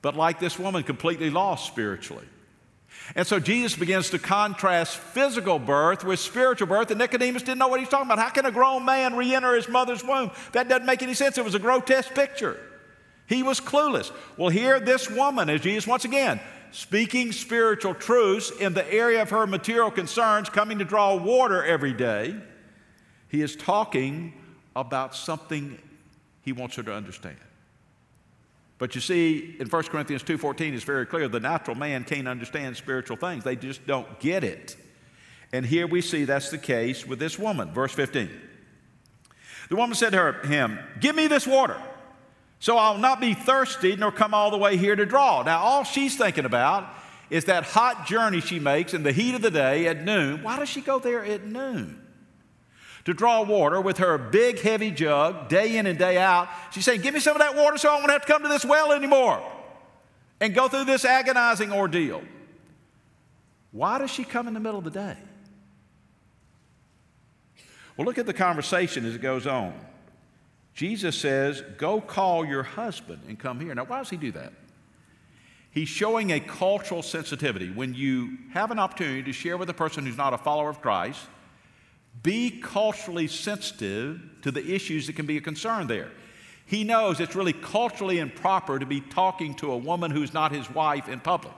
but 0.00 0.16
like 0.16 0.40
this 0.40 0.58
woman, 0.58 0.82
completely 0.82 1.28
lost 1.28 1.66
spiritually. 1.66 2.24
And 3.14 3.26
so 3.26 3.38
Jesus 3.38 3.78
begins 3.78 4.10
to 4.10 4.18
contrast 4.18 4.96
physical 4.96 5.58
birth 5.58 6.02
with 6.02 6.18
spiritual 6.18 6.68
birth, 6.68 6.90
and 6.90 6.98
Nicodemus 6.98 7.42
didn't 7.42 7.58
know 7.58 7.68
what 7.68 7.80
he's 7.80 7.88
talking 7.88 8.06
about. 8.06 8.18
How 8.18 8.30
can 8.30 8.46
a 8.46 8.50
grown 8.50 8.84
man 8.84 9.14
re 9.14 9.34
enter 9.34 9.54
his 9.54 9.68
mother's 9.68 10.02
womb? 10.02 10.30
That 10.52 10.68
doesn't 10.68 10.86
make 10.86 11.02
any 11.02 11.14
sense. 11.14 11.36
It 11.36 11.44
was 11.44 11.54
a 11.54 11.58
grotesque 11.58 12.14
picture. 12.14 12.58
He 13.26 13.42
was 13.42 13.60
clueless. 13.60 14.10
Well, 14.38 14.48
here, 14.48 14.80
this 14.80 15.10
woman, 15.10 15.50
as 15.50 15.60
Jesus 15.60 15.86
once 15.86 16.06
again 16.06 16.40
speaking 16.70 17.32
spiritual 17.32 17.94
truths 17.94 18.50
in 18.50 18.74
the 18.74 18.92
area 18.92 19.22
of 19.22 19.30
her 19.30 19.46
material 19.46 19.90
concerns, 19.90 20.48
coming 20.48 20.78
to 20.78 20.84
draw 20.84 21.14
water 21.16 21.64
every 21.64 21.92
day, 21.92 22.34
he 23.28 23.42
is 23.42 23.56
talking 23.56 24.32
about 24.74 25.14
something 25.14 25.78
he 26.42 26.52
wants 26.52 26.76
her 26.76 26.82
to 26.82 26.92
understand. 26.92 27.36
But 28.78 28.94
you 28.94 29.00
see, 29.00 29.56
in 29.58 29.68
1 29.68 29.82
Corinthians 29.84 30.22
2.14, 30.22 30.72
it's 30.72 30.84
very 30.84 31.04
clear 31.04 31.28
the 31.28 31.40
natural 31.40 31.76
man 31.76 32.04
can't 32.04 32.28
understand 32.28 32.76
spiritual 32.76 33.16
things. 33.16 33.42
They 33.42 33.56
just 33.56 33.86
don't 33.86 34.20
get 34.20 34.44
it. 34.44 34.76
And 35.52 35.66
here 35.66 35.86
we 35.86 36.00
see 36.00 36.24
that's 36.24 36.50
the 36.50 36.58
case 36.58 37.06
with 37.06 37.18
this 37.18 37.38
woman. 37.38 37.72
Verse 37.72 37.92
15. 37.92 38.30
The 39.68 39.76
woman 39.76 39.96
said 39.96 40.10
to 40.10 40.18
her, 40.18 40.46
him, 40.46 40.78
Give 41.00 41.16
me 41.16 41.26
this 41.26 41.46
water 41.46 41.76
so 42.60 42.76
I'll 42.76 42.98
not 42.98 43.20
be 43.20 43.34
thirsty 43.34 43.96
nor 43.96 44.10
come 44.10 44.34
all 44.34 44.50
the 44.50 44.58
way 44.58 44.76
here 44.76 44.96
to 44.96 45.06
draw. 45.06 45.42
Now, 45.42 45.58
all 45.58 45.84
she's 45.84 46.16
thinking 46.16 46.44
about 46.44 46.88
is 47.30 47.44
that 47.44 47.64
hot 47.64 48.06
journey 48.06 48.40
she 48.40 48.58
makes 48.58 48.94
in 48.94 49.02
the 49.02 49.12
heat 49.12 49.34
of 49.34 49.42
the 49.42 49.50
day 49.50 49.86
at 49.86 50.04
noon. 50.04 50.42
Why 50.42 50.58
does 50.58 50.68
she 50.68 50.80
go 50.80 50.98
there 50.98 51.24
at 51.24 51.44
noon? 51.44 52.02
To 53.04 53.14
draw 53.14 53.42
water 53.42 53.80
with 53.80 53.98
her 53.98 54.18
big, 54.18 54.60
heavy 54.60 54.90
jug, 54.90 55.48
day 55.48 55.76
in 55.76 55.86
and 55.86 55.98
day 55.98 56.18
out. 56.18 56.48
She's 56.72 56.84
saying, 56.84 57.00
Give 57.00 57.14
me 57.14 57.20
some 57.20 57.36
of 57.36 57.40
that 57.40 57.56
water 57.56 57.78
so 57.78 57.90
I 57.90 57.96
won't 57.96 58.10
have 58.10 58.22
to 58.22 58.26
come 58.26 58.42
to 58.42 58.48
this 58.48 58.64
well 58.64 58.92
anymore 58.92 59.42
and 60.40 60.54
go 60.54 60.68
through 60.68 60.84
this 60.84 61.04
agonizing 61.04 61.72
ordeal. 61.72 62.22
Why 63.72 63.98
does 63.98 64.10
she 64.10 64.24
come 64.24 64.48
in 64.48 64.54
the 64.54 64.60
middle 64.60 64.78
of 64.78 64.84
the 64.84 64.90
day? 64.90 65.16
Well, 67.96 68.06
look 68.06 68.18
at 68.18 68.26
the 68.26 68.34
conversation 68.34 69.04
as 69.04 69.14
it 69.14 69.22
goes 69.22 69.46
on. 69.46 69.74
Jesus 70.78 71.18
says, 71.18 71.60
Go 71.76 72.00
call 72.00 72.46
your 72.46 72.62
husband 72.62 73.22
and 73.26 73.36
come 73.36 73.58
here. 73.58 73.74
Now, 73.74 73.82
why 73.82 73.98
does 73.98 74.10
he 74.10 74.16
do 74.16 74.30
that? 74.30 74.52
He's 75.72 75.88
showing 75.88 76.30
a 76.30 76.38
cultural 76.38 77.02
sensitivity. 77.02 77.72
When 77.72 77.94
you 77.94 78.38
have 78.52 78.70
an 78.70 78.78
opportunity 78.78 79.24
to 79.24 79.32
share 79.32 79.56
with 79.56 79.68
a 79.70 79.74
person 79.74 80.06
who's 80.06 80.16
not 80.16 80.34
a 80.34 80.38
follower 80.38 80.70
of 80.70 80.80
Christ, 80.80 81.18
be 82.22 82.60
culturally 82.60 83.26
sensitive 83.26 84.20
to 84.42 84.52
the 84.52 84.72
issues 84.72 85.08
that 85.08 85.16
can 85.16 85.26
be 85.26 85.36
a 85.36 85.40
concern 85.40 85.88
there. 85.88 86.12
He 86.64 86.84
knows 86.84 87.18
it's 87.18 87.34
really 87.34 87.54
culturally 87.54 88.20
improper 88.20 88.78
to 88.78 88.86
be 88.86 89.00
talking 89.00 89.54
to 89.56 89.72
a 89.72 89.76
woman 89.76 90.12
who's 90.12 90.32
not 90.32 90.52
his 90.52 90.70
wife 90.70 91.08
in 91.08 91.18
public. 91.18 91.54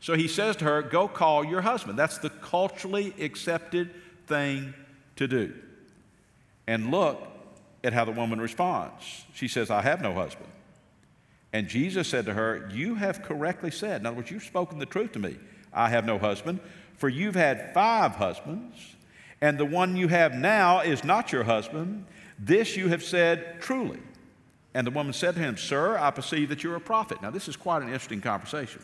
So 0.00 0.14
he 0.14 0.26
says 0.26 0.56
to 0.56 0.64
her, 0.64 0.80
Go 0.80 1.06
call 1.06 1.44
your 1.44 1.60
husband. 1.60 1.98
That's 1.98 2.16
the 2.16 2.30
culturally 2.30 3.12
accepted 3.20 3.90
thing 4.26 4.72
to 5.16 5.28
do. 5.28 5.52
And 6.66 6.90
look, 6.90 7.27
at 7.84 7.92
how 7.92 8.04
the 8.04 8.12
woman 8.12 8.40
responds. 8.40 9.24
She 9.34 9.48
says, 9.48 9.70
I 9.70 9.82
have 9.82 10.02
no 10.02 10.12
husband. 10.14 10.48
And 11.52 11.68
Jesus 11.68 12.08
said 12.08 12.26
to 12.26 12.34
her, 12.34 12.68
You 12.72 12.96
have 12.96 13.22
correctly 13.22 13.70
said. 13.70 14.00
In 14.00 14.06
other 14.06 14.16
words, 14.16 14.30
you've 14.30 14.42
spoken 14.42 14.78
the 14.78 14.86
truth 14.86 15.12
to 15.12 15.18
me. 15.18 15.36
I 15.72 15.88
have 15.88 16.04
no 16.04 16.18
husband, 16.18 16.60
for 16.96 17.08
you've 17.08 17.34
had 17.34 17.72
five 17.72 18.12
husbands, 18.12 18.96
and 19.40 19.58
the 19.58 19.64
one 19.64 19.96
you 19.96 20.08
have 20.08 20.34
now 20.34 20.80
is 20.80 21.04
not 21.04 21.32
your 21.32 21.44
husband. 21.44 22.04
This 22.38 22.76
you 22.76 22.88
have 22.88 23.02
said 23.02 23.60
truly. 23.60 24.00
And 24.74 24.86
the 24.86 24.90
woman 24.90 25.12
said 25.12 25.34
to 25.34 25.40
him, 25.40 25.56
Sir, 25.56 25.96
I 25.98 26.10
perceive 26.10 26.48
that 26.50 26.62
you're 26.62 26.76
a 26.76 26.80
prophet. 26.80 27.22
Now, 27.22 27.30
this 27.30 27.48
is 27.48 27.56
quite 27.56 27.82
an 27.82 27.88
interesting 27.88 28.20
conversation. 28.20 28.82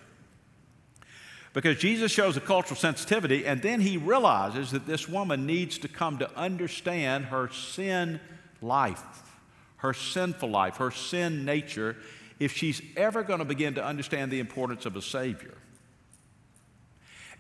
Because 1.53 1.77
Jesus 1.77 2.11
shows 2.11 2.37
a 2.37 2.41
cultural 2.41 2.77
sensitivity, 2.77 3.47
and 3.47 3.63
then 3.63 3.81
he 3.81 3.97
realizes 3.97 4.73
that 4.73 4.87
this 4.87 5.09
woman 5.09 5.47
needs 5.47 5.79
to 5.79 5.89
come 5.89 6.19
to 6.19 6.37
understand 6.37 7.27
her 7.27 7.49
sin 7.51 8.21
life, 8.65 9.03
her 9.77 9.93
sinful 9.93 10.49
life, 10.49 10.77
her 10.77 10.91
sin 10.91 11.45
nature, 11.45 11.97
if 12.41 12.53
she's 12.57 12.83
ever 12.97 13.23
going 13.23 13.39
to 13.39 13.45
begin 13.45 13.75
to 13.75 13.85
understand 13.85 14.31
the 14.31 14.41
importance 14.41 14.87
of 14.87 14.97
a 14.97 15.03
Savior. 15.03 15.55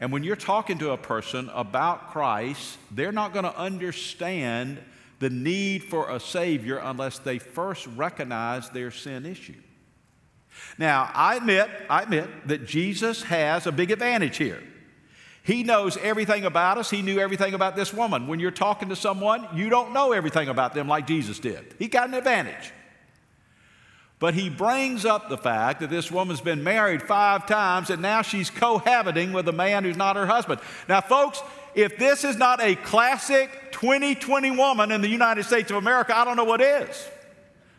And 0.00 0.12
when 0.12 0.22
you're 0.22 0.36
talking 0.36 0.78
to 0.78 0.90
a 0.90 0.96
person 0.96 1.50
about 1.54 2.10
Christ, 2.10 2.78
they're 2.90 3.12
not 3.12 3.32
going 3.32 3.44
to 3.44 3.56
understand 3.56 4.78
the 5.20 5.30
need 5.30 5.84
for 5.84 6.10
a 6.10 6.20
Savior 6.20 6.78
unless 6.78 7.18
they 7.18 7.38
first 7.38 7.86
recognize 7.88 8.68
their 8.70 8.90
sin 8.90 9.24
issue. 9.24 9.54
Now, 10.78 11.10
I 11.14 11.36
admit, 11.36 11.68
I 11.88 12.02
admit 12.02 12.28
that 12.48 12.66
Jesus 12.66 13.22
has 13.22 13.66
a 13.66 13.72
big 13.72 13.90
advantage 13.90 14.36
here. 14.36 14.62
He 15.44 15.62
knows 15.62 15.98
everything 15.98 16.46
about 16.46 16.78
us. 16.78 16.88
He 16.88 17.02
knew 17.02 17.20
everything 17.20 17.52
about 17.52 17.76
this 17.76 17.92
woman. 17.92 18.26
When 18.26 18.40
you're 18.40 18.50
talking 18.50 18.88
to 18.88 18.96
someone, 18.96 19.46
you 19.54 19.68
don't 19.68 19.92
know 19.92 20.12
everything 20.12 20.48
about 20.48 20.72
them 20.72 20.88
like 20.88 21.06
Jesus 21.06 21.38
did. 21.38 21.74
He 21.78 21.86
got 21.86 22.08
an 22.08 22.14
advantage. 22.14 22.72
But 24.18 24.32
he 24.32 24.48
brings 24.48 25.04
up 25.04 25.28
the 25.28 25.36
fact 25.36 25.80
that 25.80 25.90
this 25.90 26.10
woman's 26.10 26.40
been 26.40 26.64
married 26.64 27.02
five 27.02 27.46
times 27.46 27.90
and 27.90 28.00
now 28.00 28.22
she's 28.22 28.48
cohabiting 28.48 29.34
with 29.34 29.46
a 29.46 29.52
man 29.52 29.84
who's 29.84 29.98
not 29.98 30.16
her 30.16 30.24
husband. 30.24 30.62
Now, 30.88 31.02
folks, 31.02 31.42
if 31.74 31.98
this 31.98 32.24
is 32.24 32.38
not 32.38 32.62
a 32.62 32.74
classic 32.74 33.50
2020 33.72 34.50
woman 34.52 34.92
in 34.92 35.02
the 35.02 35.08
United 35.08 35.44
States 35.44 35.70
of 35.70 35.76
America, 35.76 36.16
I 36.16 36.24
don't 36.24 36.38
know 36.38 36.44
what 36.44 36.62
is. 36.62 37.06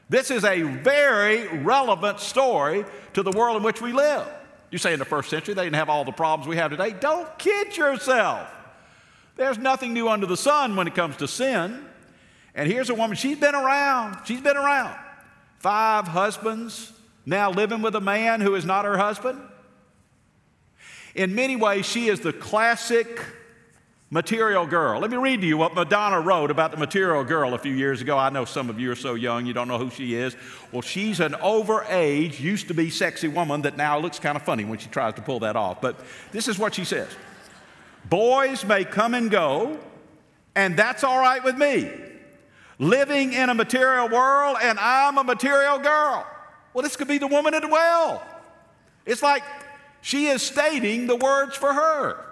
This 0.08 0.30
is 0.30 0.44
a 0.44 0.62
very 0.62 1.48
relevant 1.64 2.20
story 2.20 2.86
to 3.14 3.24
the 3.24 3.32
world 3.32 3.58
in 3.58 3.64
which 3.64 3.82
we 3.82 3.92
live. 3.92 4.28
You 4.76 4.80
say 4.80 4.92
in 4.92 5.00
the 5.00 5.06
first 5.06 5.30
century 5.30 5.54
they 5.54 5.64
didn't 5.64 5.78
have 5.78 5.88
all 5.88 6.04
the 6.04 6.12
problems 6.12 6.50
we 6.50 6.58
have 6.58 6.70
today. 6.70 6.92
Don't 6.92 7.40
kid 7.40 7.78
yourself. 7.78 8.46
There's 9.38 9.58
nothing 9.58 9.94
new 9.94 10.10
under 10.10 10.26
the 10.26 10.36
sun 10.36 10.76
when 10.76 10.86
it 10.86 10.94
comes 10.94 11.16
to 11.16 11.30
sin. 11.30 11.86
And 12.54 12.70
here's 12.70 12.90
a 12.90 12.94
woman, 12.94 13.16
she's 13.16 13.40
been 13.40 13.56
around. 13.56 14.18
She's 14.26 14.42
been 14.42 14.58
around. 14.58 15.00
Five 15.60 16.10
husbands, 16.10 16.92
now 17.26 17.52
living 17.52 17.82
with 17.82 17.96
a 17.96 18.02
man 18.02 18.42
who 18.42 18.54
is 18.56 18.66
not 18.66 18.84
her 18.84 18.98
husband. 18.98 19.40
In 21.16 21.36
many 21.36 21.56
ways, 21.56 21.86
she 21.86 22.10
is 22.10 22.20
the 22.20 22.34
classic 22.34 23.22
Material 24.12 24.68
Girl. 24.68 25.00
Let 25.00 25.10
me 25.10 25.18
read 25.18 25.42
to 25.42 25.48
you 25.48 25.58
what 25.58 25.74
Madonna 25.74 26.22
wrote 26.22 26.52
about 26.52 26.70
the 26.72 26.78
Material 26.78 27.24
Girl 27.24 27.56
a 27.56 27.58
few 27.58 27.74
years 27.74 28.02
ago. 28.02 28.18
I 28.18 28.30
know 28.30 28.46
some 28.46 28.70
of 28.70 28.80
you 28.80 28.92
are 28.92 28.96
so 28.96 29.16
young 29.16 29.48
you 29.48 29.54
don't 29.54 29.68
know 29.68 29.80
who 29.80 29.90
she 29.90 30.14
is. 30.14 30.36
Well, 30.72 30.84
she's 30.84 31.20
an 31.20 31.34
overage, 31.34 32.40
used 32.40 32.68
to 32.68 32.76
be 32.76 32.92
sexy 32.92 33.28
woman 33.28 33.64
that 33.64 33.78
now 33.78 33.98
looks 33.98 34.20
kind 34.20 34.36
of 34.36 34.44
funny 34.44 34.64
when 34.64 34.78
she 34.78 34.90
tries 34.90 35.16
to 35.16 35.24
pull 35.24 35.40
that 35.40 35.56
off. 35.56 35.82
But 35.82 36.00
this 36.32 36.48
is 36.48 36.60
what 36.60 36.76
she 36.76 36.86
says 36.86 37.10
Boys 38.08 38.64
may 38.64 38.86
come 38.86 39.16
and 39.16 39.32
go, 39.32 39.80
and 40.54 40.78
that's 40.78 41.04
all 41.04 41.20
right 41.20 41.44
with 41.44 41.58
me. 41.58 41.92
Living 42.78 43.34
in 43.34 43.50
a 43.50 43.56
material 43.56 44.08
world, 44.10 44.58
and 44.62 44.78
I'm 44.78 45.18
a 45.18 45.24
material 45.24 45.80
girl. 45.80 46.28
Well, 46.74 46.84
this 46.84 46.96
could 46.96 47.08
be 47.08 47.18
the 47.18 47.28
woman 47.28 47.54
at 47.56 47.64
the 47.64 47.70
well. 47.70 48.22
It's 49.06 49.24
like 49.24 49.44
she 50.02 50.28
is 50.28 50.44
stating 50.44 51.08
the 51.08 51.16
words 51.16 51.56
for 51.56 51.74
her. 51.74 52.25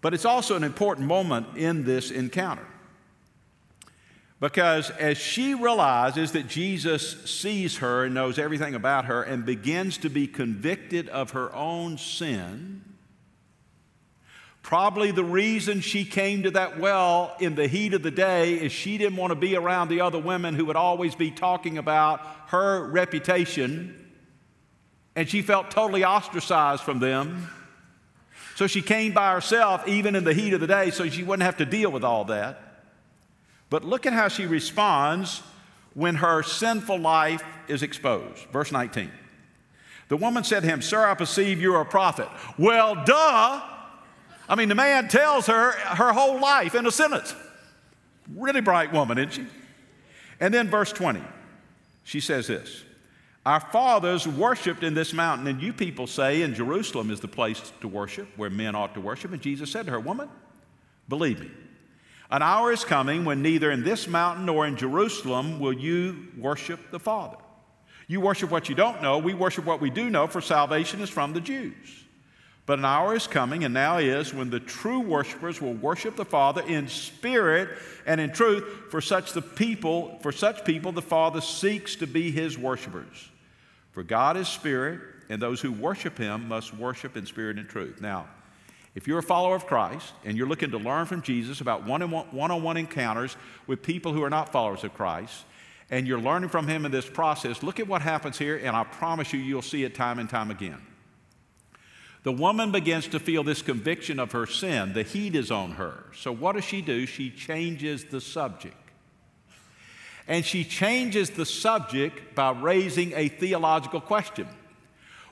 But 0.00 0.14
it's 0.14 0.24
also 0.24 0.56
an 0.56 0.64
important 0.64 1.06
moment 1.06 1.56
in 1.56 1.84
this 1.84 2.10
encounter. 2.10 2.66
Because 4.40 4.90
as 4.90 5.18
she 5.18 5.54
realizes 5.54 6.32
that 6.32 6.46
Jesus 6.46 7.24
sees 7.24 7.78
her 7.78 8.04
and 8.04 8.14
knows 8.14 8.38
everything 8.38 8.76
about 8.76 9.06
her 9.06 9.22
and 9.22 9.44
begins 9.44 9.98
to 9.98 10.08
be 10.08 10.28
convicted 10.28 11.08
of 11.08 11.32
her 11.32 11.52
own 11.52 11.98
sin, 11.98 12.84
probably 14.62 15.10
the 15.10 15.24
reason 15.24 15.80
she 15.80 16.04
came 16.04 16.44
to 16.44 16.52
that 16.52 16.78
well 16.78 17.34
in 17.40 17.56
the 17.56 17.66
heat 17.66 17.94
of 17.94 18.04
the 18.04 18.12
day 18.12 18.54
is 18.54 18.70
she 18.70 18.96
didn't 18.96 19.16
want 19.16 19.32
to 19.32 19.34
be 19.34 19.56
around 19.56 19.88
the 19.88 20.02
other 20.02 20.20
women 20.20 20.54
who 20.54 20.66
would 20.66 20.76
always 20.76 21.16
be 21.16 21.32
talking 21.32 21.76
about 21.76 22.20
her 22.48 22.86
reputation, 22.88 24.12
and 25.16 25.28
she 25.28 25.42
felt 25.42 25.72
totally 25.72 26.04
ostracized 26.04 26.84
from 26.84 27.00
them. 27.00 27.48
So 28.58 28.66
she 28.66 28.82
came 28.82 29.12
by 29.12 29.34
herself, 29.34 29.86
even 29.86 30.16
in 30.16 30.24
the 30.24 30.34
heat 30.34 30.52
of 30.52 30.58
the 30.58 30.66
day, 30.66 30.90
so 30.90 31.08
she 31.08 31.22
wouldn't 31.22 31.44
have 31.44 31.58
to 31.58 31.64
deal 31.64 31.92
with 31.92 32.02
all 32.02 32.24
that. 32.24 32.60
But 33.70 33.84
look 33.84 34.04
at 34.04 34.12
how 34.12 34.26
she 34.26 34.46
responds 34.46 35.44
when 35.94 36.16
her 36.16 36.42
sinful 36.42 36.98
life 36.98 37.44
is 37.68 37.84
exposed. 37.84 38.46
Verse 38.46 38.72
19. 38.72 39.12
The 40.08 40.16
woman 40.16 40.42
said 40.42 40.64
to 40.64 40.66
him, 40.68 40.82
Sir, 40.82 41.06
I 41.06 41.14
perceive 41.14 41.60
you 41.60 41.72
are 41.76 41.82
a 41.82 41.86
prophet. 41.86 42.26
Well, 42.58 42.96
duh. 43.04 43.62
I 44.48 44.56
mean, 44.56 44.68
the 44.68 44.74
man 44.74 45.06
tells 45.06 45.46
her 45.46 45.70
her 45.70 46.12
whole 46.12 46.40
life 46.40 46.74
in 46.74 46.84
a 46.84 46.90
sentence. 46.90 47.36
Really 48.34 48.60
bright 48.60 48.92
woman, 48.92 49.18
isn't 49.18 49.34
she? 49.34 49.46
And 50.40 50.52
then 50.52 50.68
verse 50.68 50.90
20, 50.90 51.22
she 52.02 52.18
says 52.18 52.48
this 52.48 52.82
Our 53.48 53.60
fathers 53.60 54.28
worshiped 54.28 54.82
in 54.82 54.92
this 54.92 55.14
mountain, 55.14 55.46
and 55.46 55.62
you 55.62 55.72
people 55.72 56.06
say 56.06 56.42
in 56.42 56.54
Jerusalem 56.54 57.10
is 57.10 57.20
the 57.20 57.28
place 57.28 57.72
to 57.80 57.88
worship, 57.88 58.28
where 58.36 58.50
men 58.50 58.74
ought 58.74 58.92
to 58.92 59.00
worship. 59.00 59.32
And 59.32 59.40
Jesus 59.40 59.72
said 59.72 59.86
to 59.86 59.92
her, 59.92 59.98
Woman, 59.98 60.28
believe 61.08 61.40
me, 61.40 61.50
an 62.30 62.42
hour 62.42 62.72
is 62.72 62.84
coming 62.84 63.24
when 63.24 63.40
neither 63.40 63.70
in 63.70 63.84
this 63.84 64.06
mountain 64.06 64.44
nor 64.44 64.66
in 64.66 64.76
Jerusalem 64.76 65.60
will 65.60 65.72
you 65.72 66.28
worship 66.36 66.90
the 66.90 67.00
Father. 67.00 67.38
You 68.06 68.20
worship 68.20 68.50
what 68.50 68.68
you 68.68 68.74
don't 68.74 69.00
know, 69.00 69.16
we 69.16 69.32
worship 69.32 69.64
what 69.64 69.80
we 69.80 69.88
do 69.88 70.10
know, 70.10 70.26
for 70.26 70.42
salvation 70.42 71.00
is 71.00 71.08
from 71.08 71.32
the 71.32 71.40
Jews. 71.40 72.04
But 72.66 72.78
an 72.78 72.84
hour 72.84 73.14
is 73.14 73.26
coming, 73.26 73.64
and 73.64 73.72
now 73.72 73.96
is, 73.96 74.34
when 74.34 74.50
the 74.50 74.60
true 74.60 75.00
worshipers 75.00 75.58
will 75.58 75.72
worship 75.72 76.16
the 76.16 76.26
Father 76.26 76.60
in 76.66 76.86
spirit 76.86 77.70
and 78.04 78.20
in 78.20 78.30
truth. 78.30 78.90
For 78.90 79.00
such 79.00 79.32
the 79.32 79.40
people, 79.40 80.18
for 80.20 80.32
such 80.32 80.66
people, 80.66 80.92
the 80.92 81.00
Father 81.00 81.40
seeks 81.40 81.96
to 81.96 82.06
be 82.06 82.30
his 82.30 82.58
worshipers. 82.58 83.30
For 83.92 84.02
God 84.02 84.36
is 84.36 84.48
spirit, 84.48 85.00
and 85.28 85.40
those 85.40 85.60
who 85.60 85.72
worship 85.72 86.18
him 86.18 86.48
must 86.48 86.74
worship 86.74 87.16
in 87.16 87.26
spirit 87.26 87.58
and 87.58 87.68
truth. 87.68 88.00
Now, 88.00 88.28
if 88.94 89.06
you're 89.06 89.18
a 89.18 89.22
follower 89.22 89.54
of 89.54 89.66
Christ 89.66 90.12
and 90.24 90.36
you're 90.36 90.48
looking 90.48 90.70
to 90.72 90.78
learn 90.78 91.06
from 91.06 91.22
Jesus 91.22 91.60
about 91.60 91.84
one 91.84 92.02
on 92.02 92.62
one 92.62 92.76
encounters 92.76 93.36
with 93.66 93.82
people 93.82 94.12
who 94.12 94.22
are 94.24 94.30
not 94.30 94.50
followers 94.50 94.84
of 94.84 94.94
Christ, 94.94 95.44
and 95.90 96.06
you're 96.06 96.20
learning 96.20 96.50
from 96.50 96.66
him 96.66 96.84
in 96.84 96.92
this 96.92 97.08
process, 97.08 97.62
look 97.62 97.80
at 97.80 97.88
what 97.88 98.02
happens 98.02 98.38
here, 98.38 98.56
and 98.56 98.76
I 98.76 98.84
promise 98.84 99.32
you, 99.32 99.40
you'll 99.40 99.62
see 99.62 99.84
it 99.84 99.94
time 99.94 100.18
and 100.18 100.28
time 100.28 100.50
again. 100.50 100.80
The 102.24 102.32
woman 102.32 102.72
begins 102.72 103.06
to 103.08 103.20
feel 103.20 103.44
this 103.44 103.62
conviction 103.62 104.18
of 104.18 104.32
her 104.32 104.46
sin. 104.46 104.92
The 104.92 105.02
heat 105.02 105.34
is 105.34 105.50
on 105.50 105.72
her. 105.72 106.04
So, 106.14 106.32
what 106.32 106.56
does 106.56 106.64
she 106.64 106.82
do? 106.82 107.06
She 107.06 107.30
changes 107.30 108.04
the 108.04 108.20
subject. 108.20 108.87
And 110.28 110.44
she 110.44 110.62
changes 110.62 111.30
the 111.30 111.46
subject 111.46 112.34
by 112.34 112.50
raising 112.50 113.14
a 113.14 113.28
theological 113.28 114.00
question. 114.00 114.46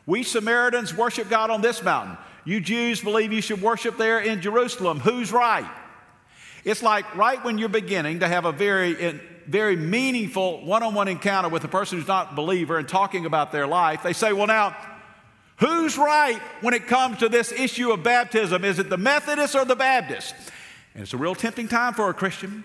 We 0.07 0.23
Samaritans 0.23 0.97
worship 0.97 1.29
God 1.29 1.50
on 1.50 1.61
this 1.61 1.83
mountain. 1.83 2.17
You 2.45 2.61
Jews 2.61 3.03
believe 3.03 3.33
you 3.33 3.43
should 3.43 3.61
worship 3.61 3.99
there 3.99 4.21
in 4.21 4.41
Jerusalem. 4.41 5.00
Who's 5.00 5.31
right? 5.31 5.69
It's 6.65 6.83
like 6.83 7.15
right 7.15 7.45
when 7.45 7.59
you're 7.59 7.69
beginning 7.69 8.21
to 8.21 8.29
have 8.29 8.47
a 8.47 8.53
very 8.53 9.21
very 9.47 9.76
meaningful 9.76 10.65
one 10.65 10.83
on 10.83 10.95
one 10.95 11.09
encounter 11.09 11.49
with 11.49 11.62
a 11.65 11.69
person 11.69 11.99
who's 11.99 12.09
not 12.09 12.33
a 12.33 12.35
believer 12.35 12.79
and 12.79 12.88
talking 12.88 13.26
about 13.26 13.53
their 13.53 13.67
life, 13.67 14.03
they 14.03 14.12
say, 14.12 14.33
Well, 14.33 14.49
now, 14.49 14.76
who's 15.59 15.97
right 15.97 16.41
when 16.61 16.75
it 16.75 16.87
comes 16.87 17.19
to 17.19 17.29
this 17.29 17.53
issue 17.53 17.93
of 17.93 18.03
baptism? 18.03 18.65
Is 18.65 18.79
it 18.79 18.91
the 18.91 18.97
Methodists 18.97 19.55
or 19.55 19.65
the 19.65 19.76
Baptists? 19.76 20.35
And 20.95 21.03
it's 21.03 21.12
a 21.12 21.17
real 21.17 21.35
tempting 21.35 21.69
time 21.69 21.95
for 21.95 22.11
a 22.11 22.15
Christian 22.15 22.65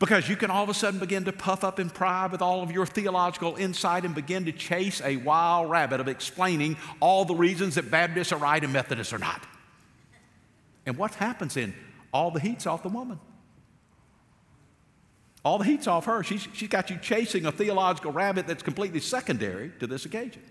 because 0.00 0.30
you 0.30 0.34
can 0.34 0.50
all 0.50 0.64
of 0.64 0.70
a 0.70 0.74
sudden 0.74 0.98
begin 0.98 1.26
to 1.26 1.32
puff 1.32 1.62
up 1.62 1.78
in 1.78 1.90
pride 1.90 2.32
with 2.32 2.40
all 2.40 2.62
of 2.62 2.72
your 2.72 2.86
theological 2.86 3.54
insight 3.56 4.04
and 4.06 4.14
begin 4.14 4.46
to 4.46 4.52
chase 4.52 5.02
a 5.04 5.18
wild 5.18 5.70
rabbit 5.70 6.00
of 6.00 6.08
explaining 6.08 6.78
all 7.00 7.26
the 7.26 7.34
reasons 7.34 7.74
that 7.74 7.90
Baptists 7.90 8.32
are 8.32 8.38
right 8.38 8.64
and 8.64 8.72
Methodists 8.72 9.12
are 9.12 9.18
not. 9.18 9.46
And 10.86 10.96
what 10.96 11.14
happens 11.14 11.54
then? 11.54 11.74
All 12.12 12.30
the 12.30 12.40
heat's 12.40 12.66
off 12.66 12.82
the 12.82 12.88
woman. 12.88 13.20
All 15.44 15.58
the 15.58 15.64
heat's 15.64 15.86
off 15.86 16.06
her. 16.06 16.22
She's, 16.24 16.48
she's 16.54 16.70
got 16.70 16.88
you 16.88 16.96
chasing 16.96 17.44
a 17.44 17.52
theological 17.52 18.10
rabbit 18.10 18.46
that's 18.46 18.62
completely 18.62 19.00
secondary 19.00 19.70
to 19.80 19.86
this 19.86 20.06
occasion. 20.06 20.42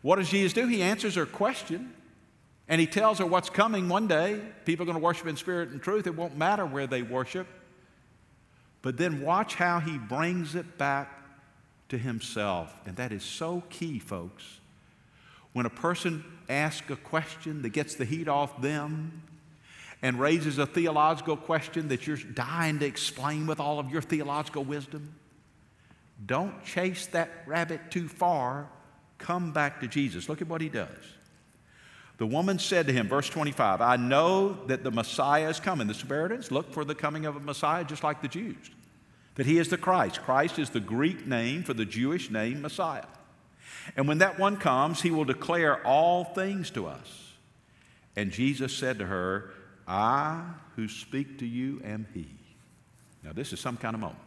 What 0.00 0.16
does 0.16 0.30
Jesus 0.30 0.54
do? 0.54 0.66
He 0.66 0.80
answers 0.80 1.14
her 1.16 1.26
question 1.26 1.92
and 2.68 2.80
he 2.80 2.86
tells 2.86 3.18
her 3.18 3.26
what's 3.26 3.50
coming 3.50 3.90
one 3.90 4.06
day. 4.06 4.40
People 4.64 4.84
are 4.84 4.86
going 4.86 4.98
to 4.98 5.04
worship 5.04 5.26
in 5.26 5.36
spirit 5.36 5.70
and 5.70 5.82
truth. 5.82 6.06
It 6.06 6.16
won't 6.16 6.38
matter 6.38 6.64
where 6.64 6.86
they 6.86 7.02
worship. 7.02 7.46
But 8.88 8.96
then 8.96 9.20
watch 9.20 9.56
how 9.56 9.80
he 9.80 9.98
brings 9.98 10.54
it 10.54 10.78
back 10.78 11.12
to 11.90 11.98
himself. 11.98 12.74
And 12.86 12.96
that 12.96 13.12
is 13.12 13.22
so 13.22 13.62
key, 13.68 13.98
folks. 13.98 14.60
When 15.52 15.66
a 15.66 15.70
person 15.70 16.24
asks 16.48 16.88
a 16.88 16.96
question 16.96 17.60
that 17.60 17.68
gets 17.68 17.96
the 17.96 18.06
heat 18.06 18.28
off 18.28 18.62
them, 18.62 19.24
and 20.00 20.18
raises 20.18 20.56
a 20.56 20.64
theological 20.64 21.36
question 21.36 21.88
that 21.88 22.06
you're 22.06 22.16
dying 22.16 22.78
to 22.78 22.86
explain 22.86 23.46
with 23.46 23.60
all 23.60 23.78
of 23.78 23.90
your 23.90 24.00
theological 24.00 24.64
wisdom, 24.64 25.14
don't 26.24 26.64
chase 26.64 27.04
that 27.08 27.28
rabbit 27.44 27.90
too 27.90 28.08
far. 28.08 28.70
Come 29.18 29.52
back 29.52 29.82
to 29.82 29.86
Jesus. 29.86 30.30
Look 30.30 30.40
at 30.40 30.48
what 30.48 30.62
he 30.62 30.70
does. 30.70 30.88
The 32.16 32.26
woman 32.26 32.58
said 32.58 32.86
to 32.86 32.92
him, 32.94 33.06
verse 33.06 33.28
25, 33.28 33.82
I 33.82 33.96
know 33.96 34.64
that 34.66 34.82
the 34.82 34.90
Messiah 34.90 35.50
is 35.50 35.60
coming. 35.60 35.86
The 35.86 35.94
Samaritans 35.94 36.50
look 36.50 36.72
for 36.72 36.86
the 36.86 36.94
coming 36.94 37.26
of 37.26 37.36
a 37.36 37.40
Messiah 37.40 37.84
just 37.84 38.02
like 38.02 38.22
the 38.22 38.28
Jews, 38.28 38.70
that 39.38 39.46
he 39.46 39.58
is 39.58 39.68
the 39.68 39.78
Christ. 39.78 40.20
Christ 40.22 40.58
is 40.58 40.70
the 40.70 40.80
Greek 40.80 41.24
name 41.24 41.62
for 41.62 41.72
the 41.72 41.84
Jewish 41.84 42.28
name 42.28 42.60
Messiah. 42.60 43.06
And 43.96 44.08
when 44.08 44.18
that 44.18 44.36
one 44.36 44.56
comes, 44.56 45.00
he 45.00 45.12
will 45.12 45.24
declare 45.24 45.80
all 45.86 46.24
things 46.24 46.70
to 46.72 46.88
us. 46.88 47.34
And 48.16 48.32
Jesus 48.32 48.76
said 48.76 48.98
to 48.98 49.06
her, 49.06 49.52
I 49.86 50.42
who 50.74 50.88
speak 50.88 51.38
to 51.38 51.46
you 51.46 51.80
am 51.84 52.08
He. 52.12 52.26
Now, 53.22 53.32
this 53.32 53.52
is 53.52 53.60
some 53.60 53.76
kind 53.76 53.94
of 53.94 54.00
moment. 54.00 54.18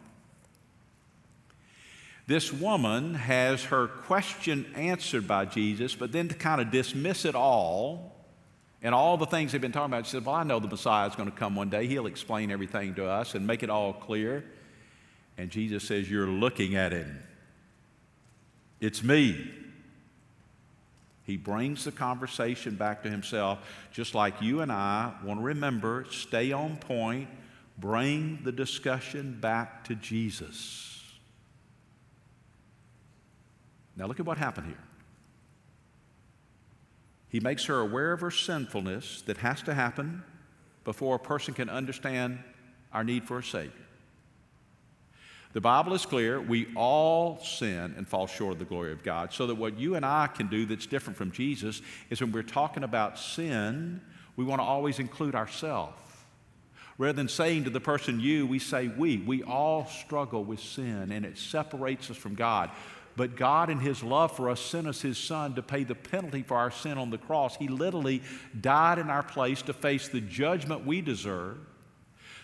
This 2.26 2.50
woman 2.50 3.12
has 3.12 3.64
her 3.64 3.88
question 3.88 4.64
answered 4.74 5.28
by 5.28 5.44
Jesus, 5.44 5.94
but 5.94 6.10
then 6.12 6.28
to 6.28 6.34
kind 6.34 6.58
of 6.58 6.70
dismiss 6.70 7.26
it 7.26 7.34
all 7.34 8.16
and 8.80 8.94
all 8.94 9.18
the 9.18 9.26
things 9.26 9.52
they've 9.52 9.60
been 9.60 9.72
talking 9.72 9.92
about, 9.92 10.06
she 10.06 10.12
said, 10.12 10.24
Well, 10.24 10.36
I 10.36 10.42
know 10.42 10.58
the 10.58 10.68
Messiah 10.68 11.06
is 11.06 11.14
going 11.16 11.30
to 11.30 11.36
come 11.36 11.54
one 11.54 11.68
day. 11.68 11.86
He'll 11.86 12.06
explain 12.06 12.50
everything 12.50 12.94
to 12.94 13.06
us 13.06 13.34
and 13.34 13.46
make 13.46 13.62
it 13.62 13.68
all 13.68 13.92
clear. 13.92 14.42
And 15.42 15.50
Jesus 15.50 15.82
says, 15.82 16.08
You're 16.08 16.28
looking 16.28 16.76
at 16.76 16.92
him. 16.92 17.20
It's 18.80 19.02
me. 19.02 19.50
He 21.24 21.36
brings 21.36 21.84
the 21.84 21.90
conversation 21.90 22.76
back 22.76 23.02
to 23.02 23.10
himself, 23.10 23.58
just 23.90 24.14
like 24.14 24.40
you 24.40 24.60
and 24.60 24.70
I 24.70 25.12
want 25.24 25.40
to 25.40 25.44
remember, 25.44 26.06
stay 26.12 26.52
on 26.52 26.76
point, 26.76 27.28
bring 27.76 28.38
the 28.44 28.52
discussion 28.52 29.36
back 29.40 29.82
to 29.86 29.96
Jesus. 29.96 31.02
Now, 33.96 34.06
look 34.06 34.20
at 34.20 34.26
what 34.26 34.38
happened 34.38 34.68
here. 34.68 34.84
He 37.28 37.40
makes 37.40 37.64
her 37.64 37.80
aware 37.80 38.12
of 38.12 38.20
her 38.20 38.30
sinfulness 38.30 39.22
that 39.22 39.38
has 39.38 39.60
to 39.62 39.74
happen 39.74 40.22
before 40.84 41.16
a 41.16 41.18
person 41.18 41.52
can 41.52 41.68
understand 41.68 42.38
our 42.92 43.02
need 43.02 43.24
for 43.24 43.38
a 43.38 43.42
Savior. 43.42 43.72
The 45.52 45.60
Bible 45.60 45.92
is 45.92 46.06
clear. 46.06 46.40
We 46.40 46.68
all 46.74 47.38
sin 47.40 47.94
and 47.96 48.08
fall 48.08 48.26
short 48.26 48.54
of 48.54 48.58
the 48.58 48.64
glory 48.64 48.92
of 48.92 49.02
God. 49.02 49.32
So 49.32 49.46
that 49.46 49.54
what 49.54 49.78
you 49.78 49.94
and 49.96 50.04
I 50.04 50.26
can 50.26 50.48
do 50.48 50.64
that's 50.64 50.86
different 50.86 51.16
from 51.16 51.30
Jesus 51.30 51.82
is 52.08 52.20
when 52.20 52.32
we're 52.32 52.42
talking 52.42 52.84
about 52.84 53.18
sin, 53.18 54.00
we 54.36 54.44
want 54.44 54.60
to 54.60 54.64
always 54.64 54.98
include 54.98 55.34
ourselves. 55.34 55.98
Rather 56.96 57.12
than 57.12 57.28
saying 57.28 57.64
to 57.64 57.70
the 57.70 57.80
person 57.80 58.18
you, 58.18 58.46
we 58.46 58.58
say 58.58 58.88
we. 58.88 59.18
We 59.18 59.42
all 59.42 59.86
struggle 59.86 60.42
with 60.42 60.60
sin 60.60 61.12
and 61.12 61.26
it 61.26 61.36
separates 61.36 62.10
us 62.10 62.16
from 62.16 62.34
God. 62.34 62.70
But 63.14 63.36
God, 63.36 63.68
in 63.68 63.78
His 63.78 64.02
love 64.02 64.34
for 64.34 64.48
us, 64.48 64.60
sent 64.60 64.86
us 64.86 65.02
His 65.02 65.18
Son 65.18 65.54
to 65.54 65.62
pay 65.62 65.84
the 65.84 65.94
penalty 65.94 66.42
for 66.42 66.56
our 66.56 66.70
sin 66.70 66.96
on 66.96 67.10
the 67.10 67.18
cross. 67.18 67.56
He 67.56 67.68
literally 67.68 68.22
died 68.58 68.98
in 68.98 69.10
our 69.10 69.22
place 69.22 69.60
to 69.62 69.74
face 69.74 70.08
the 70.08 70.20
judgment 70.20 70.86
we 70.86 71.02
deserve. 71.02 71.58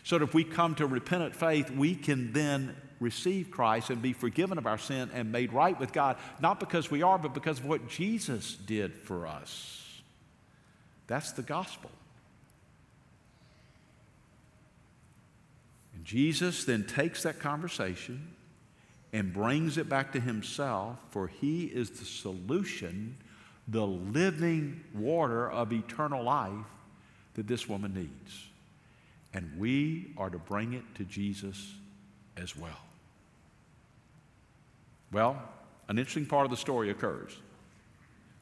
So 0.03 0.19
that 0.19 0.25
if 0.25 0.35
we 0.35 0.45
come 0.45 0.75
to 0.75 0.87
repentant 0.87 1.35
faith, 1.35 1.71
we 1.71 1.95
can 1.95 2.33
then 2.33 2.77
receive 3.01 3.51
Christ 3.51 3.91
and 3.91 4.03
be 4.03 4.13
forgiven 4.13 4.59
of 4.59 4.67
our 4.67 4.79
sin 4.79 5.11
and 5.15 5.31
made 5.33 5.53
right 5.53 5.79
with 5.79 5.93
God, 5.93 6.17
not 6.41 6.61
because 6.61 6.91
we 6.91 7.03
are, 7.03 7.19
but 7.19 7.35
because 7.35 7.59
of 7.61 7.67
what 7.67 7.89
Jesus 7.89 8.55
did 8.55 8.95
for 8.95 9.27
us. 9.27 10.01
That's 11.07 11.33
the 11.33 11.43
gospel. 11.43 11.91
And 15.95 16.05
Jesus 16.05 16.65
then 16.65 16.85
takes 16.85 17.23
that 17.23 17.41
conversation 17.41 18.35
and 19.13 19.33
brings 19.33 19.79
it 19.79 19.89
back 19.89 20.13
to 20.13 20.21
himself, 20.21 20.99
for 21.11 21.29
he 21.29 21.65
is 21.65 21.91
the 21.91 22.05
solution, 22.05 23.17
the 23.67 23.87
living 23.87 24.85
water 24.95 25.51
of 25.51 25.73
eternal 25.73 26.23
life 26.23 26.53
that 27.35 27.47
this 27.47 27.69
woman 27.69 27.95
needs. 27.95 28.47
And 29.33 29.59
we 29.59 30.13
are 30.19 30.31
to 30.31 30.39
bring 30.39 30.75
it 30.75 30.85
to 30.97 31.05
Jesus 31.05 31.73
as 32.37 32.57
well. 32.57 32.88
Well, 35.13 35.41
an 35.89 35.99
interesting 35.99 36.27
part 36.27 36.45
of 36.45 36.51
the 36.51 36.57
story 36.57 36.91
occurs. 36.91 37.37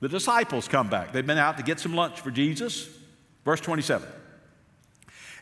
The 0.01 0.09
disciples 0.09 0.69
come 0.69 0.91
back. 0.91 1.13
They've 1.13 1.27
been 1.27 1.39
out 1.39 1.57
to 1.57 1.63
get 1.63 1.81
some 1.81 1.95
lunch 1.95 2.21
for 2.21 2.31
Jesus. 2.31 2.89
Verse 3.45 3.61
27. 3.61 4.07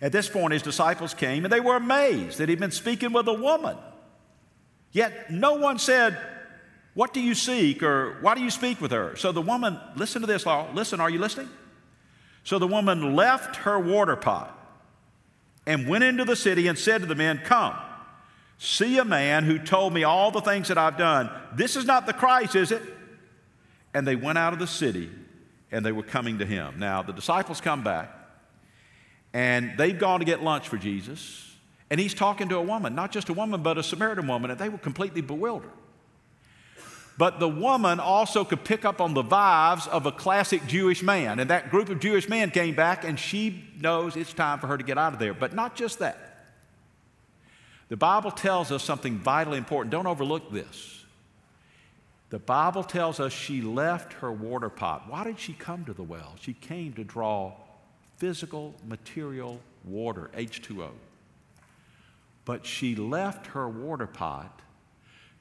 At 0.01 0.13
this 0.13 0.29
point, 0.29 0.53
his 0.53 0.63
disciples 0.63 1.15
came 1.15 1.45
and 1.45 1.53
they 1.53 1.61
were 1.61 1.77
amazed 1.77 2.39
that 2.39 2.49
he'd 2.49 2.61
been 2.61 2.71
speaking 2.71 3.13
with 3.13 3.27
a 3.27 3.33
woman. 3.33 3.77
Yet 4.93 5.31
no 5.31 5.55
one 5.55 5.79
said, 5.79 6.19
What 6.95 7.13
do 7.13 7.21
you 7.21 7.35
seek? 7.35 7.83
or 7.83 8.19
Why 8.21 8.35
do 8.35 8.43
you 8.43 8.51
speak 8.51 8.81
with 8.81 8.93
her? 8.93 9.17
So 9.17 9.33
the 9.33 9.43
woman, 9.43 9.79
listen 9.97 10.21
to 10.21 10.27
this, 10.27 10.47
law. 10.47 10.69
Listen, 10.73 11.01
are 11.01 11.11
you 11.11 11.19
listening? 11.19 11.49
So 12.45 12.59
the 12.59 12.67
woman 12.67 13.17
left 13.17 13.57
her 13.57 13.79
water 13.79 14.17
pot 14.17 14.57
and 15.67 15.89
went 15.89 16.05
into 16.05 16.25
the 16.25 16.37
city 16.37 16.69
and 16.69 16.79
said 16.79 17.01
to 17.01 17.07
the 17.07 17.15
men, 17.15 17.41
Come, 17.43 17.75
see 18.59 18.99
a 18.99 19.05
man 19.05 19.45
who 19.45 19.59
told 19.59 19.93
me 19.93 20.05
all 20.05 20.31
the 20.31 20.41
things 20.41 20.69
that 20.69 20.79
I've 20.79 20.97
done. 20.97 21.31
This 21.55 21.77
is 21.77 21.85
not 21.85 22.07
the 22.07 22.13
Christ, 22.13 22.55
is 22.57 22.73
it? 22.73 22.83
And 23.93 24.07
they 24.07 24.17
went 24.17 24.39
out 24.39 24.53
of 24.53 24.59
the 24.59 24.67
city 24.67 25.11
and 25.71 25.85
they 25.85 25.93
were 25.93 26.03
coming 26.03 26.39
to 26.39 26.47
him. 26.47 26.79
Now, 26.79 27.03
the 27.03 27.13
disciples 27.13 27.61
come 27.61 27.83
back 27.83 28.11
and 29.33 29.77
they've 29.77 29.99
gone 29.99 30.21
to 30.21 30.25
get 30.25 30.43
lunch 30.43 30.69
for 30.69 30.79
Jesus. 30.79 31.51
And 31.91 32.01
he's 32.01 32.15
talking 32.15 32.49
to 32.49 32.57
a 32.57 32.63
woman, 32.63 32.95
not 32.95 33.13
just 33.13 33.29
a 33.29 33.33
woman, 33.33 33.63
but 33.63 33.77
a 33.77 33.83
Samaritan 33.83 34.27
woman, 34.27 34.51
and 34.51 34.59
they 34.59 34.69
were 34.69 34.79
completely 34.79 35.21
bewildered. 35.21 35.71
But 37.17 37.39
the 37.39 37.49
woman 37.49 38.01
also 38.01 38.45
could 38.45 38.65
pick 38.65 38.85
up 38.85 39.01
on 39.01 39.15
the 39.15 39.23
vibes 39.23 39.87
of 39.87 40.07
a 40.07 40.13
classic 40.13 40.67
Jewish 40.67 41.03
man. 41.03 41.39
And 41.39 41.51
that 41.51 41.71
group 41.71 41.89
of 41.89 42.01
Jewish 42.01 42.29
men 42.29 42.51
came 42.51 42.75
back, 42.75 43.05
and 43.05 43.19
she 43.19 43.65
knows 43.79 44.17
it's 44.17 44.33
time 44.33 44.59
for 44.59 44.67
her 44.67 44.77
to 44.77 44.83
get 44.83 44.99
out 44.99 45.13
of 45.13 45.19
there. 45.19 45.35
But 45.35 45.55
not 45.55 45.77
just 45.77 46.01
that. 46.01 46.34
The 47.95 47.99
Bible 47.99 48.33
tells 48.33 48.73
us 48.73 48.83
something 48.83 49.19
vitally 49.19 49.57
important. 49.57 49.93
Don't 49.93 50.09
overlook 50.09 50.51
this. 50.51 51.05
The 52.31 52.41
Bible 52.41 52.83
tells 52.83 53.21
us 53.21 53.33
she 53.33 53.61
left 53.61 54.15
her 54.15 54.33
water 54.33 54.69
pot. 54.69 55.05
Why 55.09 55.23
did 55.23 55.39
she 55.39 55.53
come 55.53 55.85
to 55.85 55.93
the 55.93 56.03
well? 56.03 56.35
She 56.41 56.55
came 56.55 56.93
to 56.95 57.05
draw 57.05 57.53
physical, 58.17 58.75
material 58.85 59.61
water, 59.85 60.29
H2O. 60.37 60.91
But 62.45 62.67
she 62.67 62.97
left 62.97 63.47
her 63.47 63.69
water 63.69 64.09
pot 64.09 64.61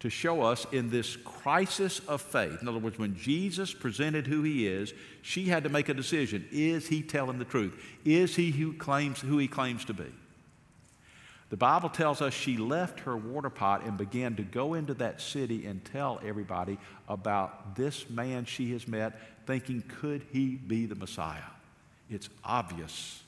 to 0.02 0.12
show 0.12 0.44
us 0.44 0.68
in 0.72 0.92
this 0.92 1.16
crisis 1.16 2.02
of 2.02 2.22
faith. 2.22 2.62
In 2.62 2.68
other 2.68 2.78
words, 2.78 3.00
when 3.00 3.16
Jesus 3.16 3.74
presented 3.74 4.28
who 4.28 4.44
he 4.44 4.68
is, 4.68 4.94
she 5.24 5.46
had 5.46 5.64
to 5.64 5.72
make 5.72 5.90
a 5.90 5.94
decision. 5.96 6.48
Is 6.52 6.88
he 6.88 7.02
telling 7.02 7.40
the 7.40 7.46
truth? 7.46 7.84
Is 8.06 8.36
he 8.36 8.52
who 8.52 8.74
claims 8.74 9.22
who 9.22 9.40
he 9.40 9.48
claims 9.48 9.86
to 9.86 9.96
be? 9.96 10.12
The 11.54 11.58
Bible 11.58 11.90
tells 11.90 12.20
us 12.20 12.34
she 12.34 12.58
left 12.58 13.02
her 13.02 13.16
water 13.16 13.52
pot 13.52 13.84
and 13.86 13.96
began 13.96 14.36
to 14.38 14.42
go 14.42 14.74
into 14.74 14.96
that 14.96 15.22
city 15.22 15.68
and 15.68 15.86
tell 15.86 16.20
everybody 16.26 16.80
about 17.08 17.76
this 17.76 18.10
man 18.10 18.46
she 18.46 18.72
has 18.72 18.88
met, 18.88 19.20
thinking, 19.46 19.84
could 20.00 20.26
he 20.32 20.56
be 20.56 20.88
the 20.88 20.96
Messiah? 20.96 21.44
It's 22.10 22.28
obvious 22.44 23.22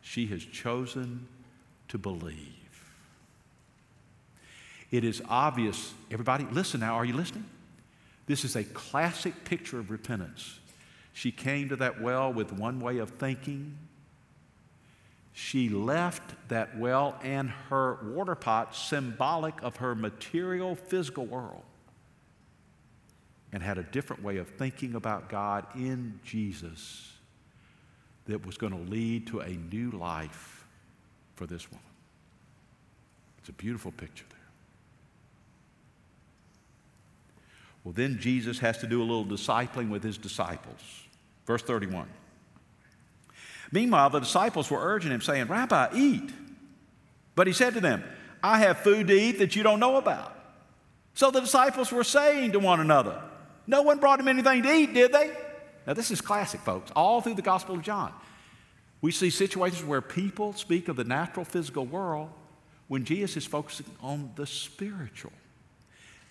she 0.00 0.26
has 0.26 0.44
chosen 0.44 1.28
to 1.86 1.96
believe. 1.96 2.92
It 4.90 5.04
is 5.04 5.22
obvious, 5.28 5.94
everybody, 6.10 6.44
listen 6.50 6.80
now, 6.80 6.96
are 6.96 7.04
you 7.04 7.14
listening? 7.14 7.44
This 8.26 8.44
is 8.44 8.56
a 8.56 8.64
classic 8.64 9.44
picture 9.44 9.78
of 9.78 9.92
repentance. 9.92 10.58
She 11.12 11.30
came 11.30 11.68
to 11.68 11.76
that 11.76 12.00
well 12.00 12.32
with 12.32 12.52
one 12.52 12.80
way 12.80 12.98
of 12.98 13.10
thinking. 13.10 13.78
She 15.32 15.68
left 15.68 16.48
that 16.48 16.78
well 16.78 17.18
and 17.22 17.50
her 17.70 17.98
water 18.02 18.34
pot 18.34 18.74
symbolic 18.74 19.62
of 19.62 19.76
her 19.76 19.94
material, 19.94 20.74
physical 20.74 21.24
world 21.26 21.62
and 23.52 23.62
had 23.62 23.78
a 23.78 23.82
different 23.82 24.22
way 24.22 24.38
of 24.38 24.48
thinking 24.48 24.94
about 24.94 25.28
God 25.28 25.66
in 25.74 26.18
Jesus 26.24 27.12
that 28.26 28.44
was 28.46 28.56
going 28.56 28.72
to 28.72 28.90
lead 28.90 29.26
to 29.28 29.40
a 29.40 29.50
new 29.50 29.90
life 29.90 30.66
for 31.34 31.46
this 31.46 31.70
woman. 31.70 31.84
It's 33.38 33.50
a 33.50 33.52
beautiful 33.52 33.92
picture 33.92 34.24
there. 34.30 34.38
Well, 37.84 37.92
then 37.92 38.18
Jesus 38.20 38.60
has 38.60 38.78
to 38.78 38.86
do 38.86 39.02
a 39.02 39.04
little 39.04 39.26
discipling 39.26 39.90
with 39.90 40.02
his 40.02 40.16
disciples. 40.16 40.80
Verse 41.46 41.62
31. 41.62 42.08
Meanwhile, 43.72 44.10
the 44.10 44.20
disciples 44.20 44.70
were 44.70 44.78
urging 44.80 45.10
him, 45.10 45.22
saying, 45.22 45.46
Rabbi, 45.46 45.88
eat. 45.94 46.30
But 47.34 47.46
he 47.46 47.54
said 47.54 47.74
to 47.74 47.80
them, 47.80 48.04
I 48.42 48.58
have 48.58 48.78
food 48.78 49.06
to 49.08 49.14
eat 49.14 49.38
that 49.38 49.56
you 49.56 49.62
don't 49.62 49.80
know 49.80 49.96
about. 49.96 50.36
So 51.14 51.30
the 51.30 51.40
disciples 51.40 51.90
were 51.90 52.04
saying 52.04 52.52
to 52.52 52.58
one 52.58 52.80
another, 52.80 53.20
No 53.66 53.82
one 53.82 53.98
brought 53.98 54.20
him 54.20 54.28
anything 54.28 54.62
to 54.62 54.72
eat, 54.72 54.92
did 54.92 55.12
they? 55.12 55.30
Now, 55.86 55.94
this 55.94 56.10
is 56.10 56.20
classic, 56.20 56.60
folks, 56.60 56.92
all 56.94 57.20
through 57.20 57.34
the 57.34 57.42
Gospel 57.42 57.74
of 57.74 57.82
John. 57.82 58.12
We 59.00 59.10
see 59.10 59.30
situations 59.30 59.84
where 59.84 60.00
people 60.00 60.52
speak 60.52 60.88
of 60.88 60.96
the 60.96 61.04
natural, 61.04 61.44
physical 61.44 61.84
world 61.86 62.30
when 62.86 63.04
Jesus 63.04 63.38
is 63.38 63.46
focusing 63.46 63.86
on 64.00 64.30
the 64.36 64.46
spiritual. 64.46 65.32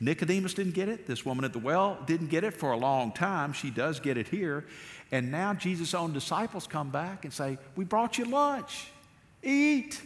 Nicodemus 0.01 0.55
didn't 0.55 0.73
get 0.73 0.89
it. 0.89 1.05
This 1.05 1.23
woman 1.23 1.45
at 1.45 1.53
the 1.53 1.59
well 1.59 1.99
didn't 2.07 2.27
get 2.27 2.43
it 2.43 2.55
for 2.55 2.71
a 2.71 2.77
long 2.77 3.11
time. 3.11 3.53
She 3.53 3.69
does 3.69 3.99
get 3.99 4.17
it 4.17 4.27
here. 4.27 4.65
And 5.11 5.31
now 5.31 5.53
Jesus' 5.53 5.93
own 5.93 6.11
disciples 6.11 6.65
come 6.65 6.89
back 6.89 7.23
and 7.23 7.31
say, 7.31 7.59
We 7.75 7.85
brought 7.85 8.17
you 8.17 8.25
lunch. 8.25 8.87
Eat. 9.43 10.01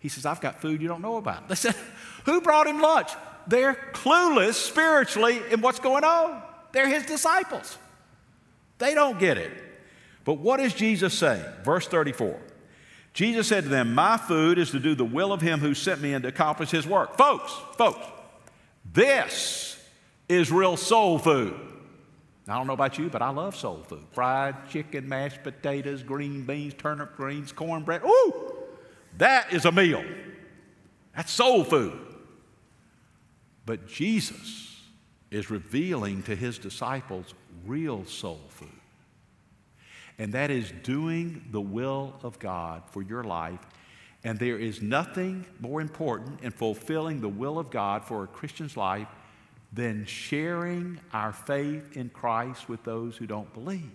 He 0.00 0.08
says, 0.08 0.24
I've 0.24 0.40
got 0.40 0.62
food 0.62 0.80
you 0.80 0.88
don't 0.88 1.02
know 1.02 1.18
about. 1.18 1.48
They 1.48 1.54
said, 1.56 1.74
Who 2.24 2.40
brought 2.40 2.66
him 2.66 2.80
lunch? 2.80 3.10
They're 3.46 3.74
clueless 3.92 4.54
spiritually 4.54 5.40
in 5.50 5.60
what's 5.60 5.78
going 5.78 6.04
on. 6.04 6.42
They're 6.72 6.88
his 6.88 7.04
disciples. 7.04 7.76
They 8.78 8.94
don't 8.94 9.18
get 9.18 9.36
it. 9.36 9.52
But 10.24 10.38
what 10.38 10.58
is 10.58 10.72
Jesus 10.72 11.12
saying? 11.12 11.44
Verse 11.62 11.86
34. 11.86 12.40
Jesus 13.12 13.46
said 13.46 13.64
to 13.64 13.68
them, 13.68 13.94
My 13.94 14.16
food 14.16 14.58
is 14.58 14.70
to 14.70 14.80
do 14.80 14.94
the 14.94 15.04
will 15.04 15.34
of 15.34 15.42
him 15.42 15.60
who 15.60 15.74
sent 15.74 16.00
me 16.00 16.14
and 16.14 16.22
to 16.22 16.30
accomplish 16.30 16.70
his 16.70 16.86
work. 16.86 17.18
Folks, 17.18 17.52
folks, 17.76 18.04
this 18.92 19.78
is 20.28 20.50
real 20.50 20.76
soul 20.76 21.18
food. 21.18 21.58
I 22.46 22.56
don't 22.56 22.66
know 22.66 22.74
about 22.74 22.98
you, 22.98 23.08
but 23.08 23.22
I 23.22 23.30
love 23.30 23.56
soul 23.56 23.82
food. 23.88 24.04
Fried 24.12 24.68
chicken, 24.68 25.08
mashed 25.08 25.42
potatoes, 25.42 26.02
green 26.02 26.44
beans, 26.44 26.74
turnip 26.74 27.16
greens, 27.16 27.52
cornbread. 27.52 28.02
Ooh, 28.04 28.54
that 29.18 29.52
is 29.52 29.64
a 29.64 29.72
meal. 29.72 30.04
That's 31.16 31.32
soul 31.32 31.64
food. 31.64 31.98
But 33.64 33.86
Jesus 33.86 34.82
is 35.30 35.50
revealing 35.50 36.22
to 36.24 36.36
his 36.36 36.58
disciples 36.58 37.34
real 37.66 38.04
soul 38.04 38.40
food. 38.50 38.68
And 40.18 40.32
that 40.34 40.50
is 40.50 40.72
doing 40.82 41.46
the 41.50 41.60
will 41.60 42.14
of 42.22 42.38
God 42.38 42.82
for 42.90 43.02
your 43.02 43.24
life 43.24 43.58
and 44.24 44.38
there 44.38 44.58
is 44.58 44.80
nothing 44.80 45.44
more 45.60 45.80
important 45.80 46.40
in 46.40 46.50
fulfilling 46.50 47.20
the 47.20 47.28
will 47.28 47.58
of 47.58 47.70
God 47.70 48.04
for 48.04 48.24
a 48.24 48.26
Christian's 48.26 48.76
life 48.76 49.08
than 49.72 50.06
sharing 50.06 50.98
our 51.12 51.32
faith 51.32 51.96
in 51.96 52.08
Christ 52.08 52.68
with 52.68 52.82
those 52.84 53.16
who 53.16 53.26
don't 53.26 53.52
believe 53.52 53.90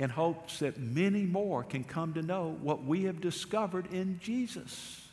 in 0.00 0.08
hopes 0.08 0.60
that 0.60 0.78
many 0.78 1.24
more 1.24 1.62
can 1.62 1.84
come 1.84 2.14
to 2.14 2.22
know 2.22 2.56
what 2.62 2.84
we 2.84 3.04
have 3.04 3.20
discovered 3.20 3.92
in 3.92 4.18
Jesus. 4.18 5.06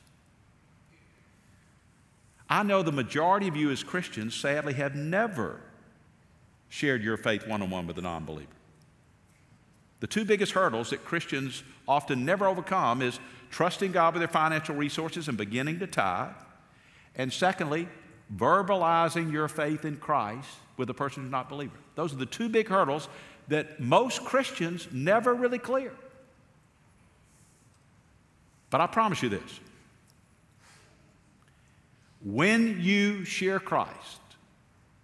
I 2.50 2.64
know 2.64 2.82
the 2.82 2.94
majority 2.94 3.50
of 3.50 3.58
you 3.58 3.70
as 3.70 3.84
Christians 3.84 4.34
sadly 4.34 4.74
have 4.76 4.96
never 4.96 5.60
shared 6.70 7.04
your 7.04 7.18
faith 7.18 7.46
one 7.46 7.62
on 7.62 7.70
one 7.70 7.86
with 7.86 7.98
a 7.98 8.02
non 8.02 8.24
believer. 8.24 8.48
The 10.00 10.08
two 10.08 10.24
biggest 10.24 10.54
hurdles 10.54 10.92
that 10.92 11.04
Christians 11.04 11.64
often 11.86 12.24
never 12.24 12.48
overcome 12.48 13.02
is 13.02 13.20
trusting 13.50 13.92
God 13.92 14.14
with 14.14 14.22
their 14.22 14.28
financial 14.28 14.76
resources 14.76 15.28
and 15.28 15.38
beginning 15.38 15.80
to 15.80 15.88
tithe. 15.88 16.34
And 17.16 17.32
secondly, 17.32 17.88
verbalizing 18.36 19.32
your 19.32 19.48
faith 19.48 19.86
in 19.86 19.98
Christ 19.98 20.50
with 20.78 20.90
a 20.90 20.94
person 20.94 21.24
who's 21.24 21.32
not 21.32 21.48
a 21.48 21.50
believer. 21.50 21.78
Those 21.96 22.14
are 22.14 22.18
the 22.18 22.26
two 22.26 22.50
big 22.50 22.68
hurdles 22.68 23.10
that 23.48 23.80
most 23.80 24.24
Christians 24.24 24.88
never 24.92 25.34
really 25.34 25.60
clear. 25.60 25.94
But 28.70 28.82
I 28.82 28.88
promise 28.88 29.24
you 29.24 29.30
this 29.30 29.60
when 32.24 32.82
you 32.82 33.24
share 33.24 33.60
Christ, 33.60 34.20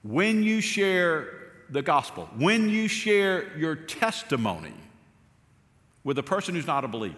when 0.01 0.43
you 0.43 0.61
share 0.61 1.29
the 1.69 1.81
gospel, 1.81 2.29
when 2.37 2.69
you 2.69 2.87
share 2.87 3.57
your 3.57 3.75
testimony 3.75 4.73
with 6.03 6.17
a 6.17 6.23
person 6.23 6.55
who's 6.55 6.67
not 6.67 6.83
a 6.83 6.87
believer, 6.87 7.15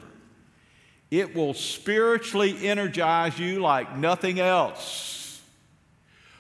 it 1.19 1.35
will 1.35 1.53
spiritually 1.53 2.67
energize 2.67 3.37
you 3.39 3.59
like 3.59 3.97
nothing 3.97 4.39
else. 4.39 5.41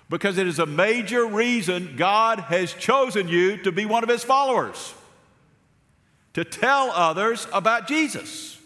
Because 0.09 0.37
it 0.37 0.47
is 0.47 0.59
a 0.59 0.65
major 0.65 1.25
reason 1.25 1.95
God 1.97 2.39
has 2.39 2.73
chosen 2.73 3.27
you 3.27 3.57
to 3.63 3.71
be 3.71 3.85
one 3.85 4.03
of 4.03 4.09
His 4.09 4.23
followers, 4.23 4.93
to 6.33 6.43
tell 6.43 6.91
others 6.91 7.47
about 7.51 7.87
Jesus. 7.87 8.59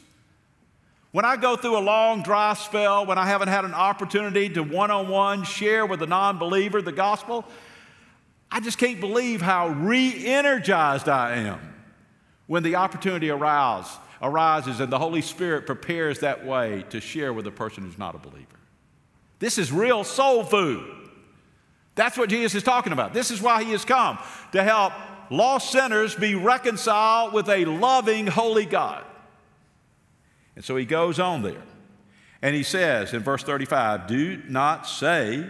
When 1.11 1.25
I 1.25 1.37
go 1.37 1.55
through 1.55 1.77
a 1.77 1.79
long 1.79 2.21
dry 2.23 2.53
spell, 2.53 3.05
when 3.05 3.17
I 3.17 3.25
haven't 3.25 3.47
had 3.47 3.65
an 3.65 3.73
opportunity 3.73 4.49
to 4.49 4.61
one 4.61 4.91
on 4.91 5.07
one 5.07 5.43
share 5.43 5.85
with 5.85 6.01
a 6.01 6.07
non 6.07 6.37
believer 6.37 6.81
the 6.81 6.91
gospel, 6.91 7.45
I 8.51 8.59
just 8.59 8.77
can't 8.77 8.99
believe 8.99 9.41
how 9.41 9.69
re 9.69 10.25
energized 10.25 11.07
I 11.07 11.37
am 11.37 11.59
when 12.47 12.63
the 12.63 12.75
opportunity 12.75 13.29
arises 13.29 13.95
arises 14.21 14.79
and 14.79 14.91
the 14.91 14.99
Holy 14.99 15.21
Spirit 15.21 15.65
prepares 15.65 16.19
that 16.19 16.45
way 16.45 16.83
to 16.89 16.99
share 16.99 17.33
with 17.33 17.47
a 17.47 17.51
person 17.51 17.83
who's 17.83 17.97
not 17.97 18.15
a 18.15 18.17
believer. 18.17 18.45
This 19.39 19.57
is 19.57 19.71
real 19.71 20.03
soul 20.03 20.43
food. 20.43 20.85
That's 21.95 22.17
what 22.17 22.29
Jesus 22.29 22.55
is 22.55 22.63
talking 22.63 22.93
about. 22.93 23.13
This 23.13 23.31
is 23.31 23.41
why 23.41 23.63
he 23.63 23.71
has 23.71 23.85
come 23.85 24.19
to 24.51 24.63
help 24.63 24.93
lost 25.29 25.71
sinners 25.71 26.15
be 26.15 26.35
reconciled 26.35 27.33
with 27.33 27.49
a 27.49 27.65
loving, 27.65 28.27
holy 28.27 28.65
God. 28.65 29.03
And 30.55 30.63
so 30.63 30.75
he 30.75 30.85
goes 30.85 31.19
on 31.19 31.41
there. 31.41 31.63
And 32.41 32.55
he 32.55 32.63
says 32.63 33.13
in 33.13 33.21
verse 33.21 33.43
35 33.43 34.07
Do 34.07 34.41
not 34.47 34.87
say, 34.87 35.45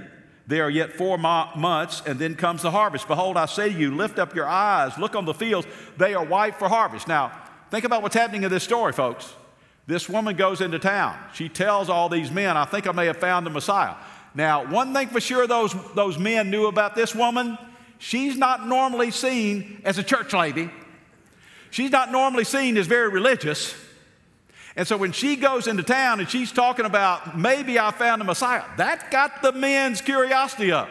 There 0.48 0.64
are 0.64 0.70
yet 0.70 0.94
four 0.94 1.18
mo- 1.18 1.50
months, 1.56 2.02
and 2.06 2.20
then 2.20 2.36
comes 2.36 2.64
the 2.64 2.72
harvest. 2.72 3.08
Behold, 3.08 3.38
I 3.38 3.46
say 3.46 3.72
to 3.72 3.80
you, 3.80 3.96
lift 3.96 4.20
up 4.20 4.36
your 4.36 4.48
eyes, 4.48 4.98
look 4.98 5.16
on 5.16 5.26
the 5.26 5.34
fields, 5.34 5.68
they 5.98 6.14
are 6.14 6.26
white 6.26 6.56
for 6.56 6.68
harvest. 6.68 7.08
Now, 7.08 7.32
think 7.72 7.86
about 7.86 8.02
what's 8.02 8.16
happening 8.16 8.44
in 8.44 8.50
this 8.50 8.64
story, 8.64 8.94
folks. 8.94 9.34
This 9.88 10.08
woman 10.08 10.36
goes 10.36 10.62
into 10.62 10.78
town. 10.78 11.18
She 11.34 11.50
tells 11.50 11.90
all 11.90 12.10
these 12.10 12.30
men, 12.30 12.56
I 12.56 12.66
think 12.66 12.88
I 12.88 12.92
may 12.92 13.08
have 13.08 13.18
found 13.18 13.46
the 13.46 13.50
Messiah. 13.50 13.96
Now, 14.36 14.66
one 14.66 14.94
thing 14.94 15.08
for 15.08 15.20
sure 15.20 15.48
those, 15.48 15.74
those 15.96 16.20
men 16.20 16.52
knew 16.52 16.68
about 16.68 16.96
this 16.96 17.16
woman 17.16 17.58
she's 17.98 18.38
not 18.38 18.68
normally 18.68 19.12
seen 19.12 19.82
as 19.84 19.98
a 19.98 20.04
church 20.04 20.34
lady, 20.34 20.70
she's 21.70 21.92
not 21.92 22.12
normally 22.12 22.44
seen 22.44 22.78
as 22.78 22.88
very 22.88 23.10
religious. 23.10 23.76
And 24.76 24.88
so 24.88 24.96
when 24.96 25.12
she 25.12 25.36
goes 25.36 25.68
into 25.68 25.84
town 25.84 26.20
and 26.20 26.30
she's 26.30 26.52
talking 26.52 26.86
about 26.86 27.38
maybe 27.38 27.78
I 27.78 27.92
found 27.92 28.22
the 28.22 28.26
Messiah, 28.26 28.64
that 28.78 29.12
got 29.12 29.42
the 29.42 29.52
men's 29.52 30.02
curiosity 30.02 30.72
up. 30.72 30.90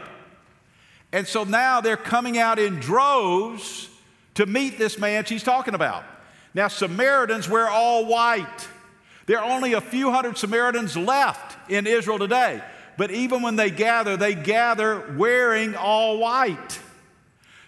And 1.12 1.26
so 1.26 1.44
now 1.44 1.80
they're 1.80 1.96
coming 1.96 2.36
out 2.36 2.58
in 2.58 2.80
droves 2.80 3.88
to 4.34 4.44
meet 4.44 4.76
this 4.76 4.98
man 4.98 5.24
she's 5.24 5.42
talking 5.42 5.74
about. 5.74 6.04
Now, 6.54 6.68
Samaritans 6.68 7.48
wear 7.48 7.68
all 7.68 8.06
white. 8.06 8.68
There 9.26 9.38
are 9.38 9.50
only 9.50 9.74
a 9.74 9.80
few 9.80 10.10
hundred 10.10 10.38
Samaritans 10.38 10.96
left 10.96 11.70
in 11.70 11.86
Israel 11.86 12.18
today. 12.18 12.62
But 12.96 13.10
even 13.10 13.42
when 13.42 13.56
they 13.56 13.70
gather, 13.70 14.16
they 14.16 14.34
gather 14.34 15.14
wearing 15.16 15.76
all 15.76 16.18
white. 16.18 16.80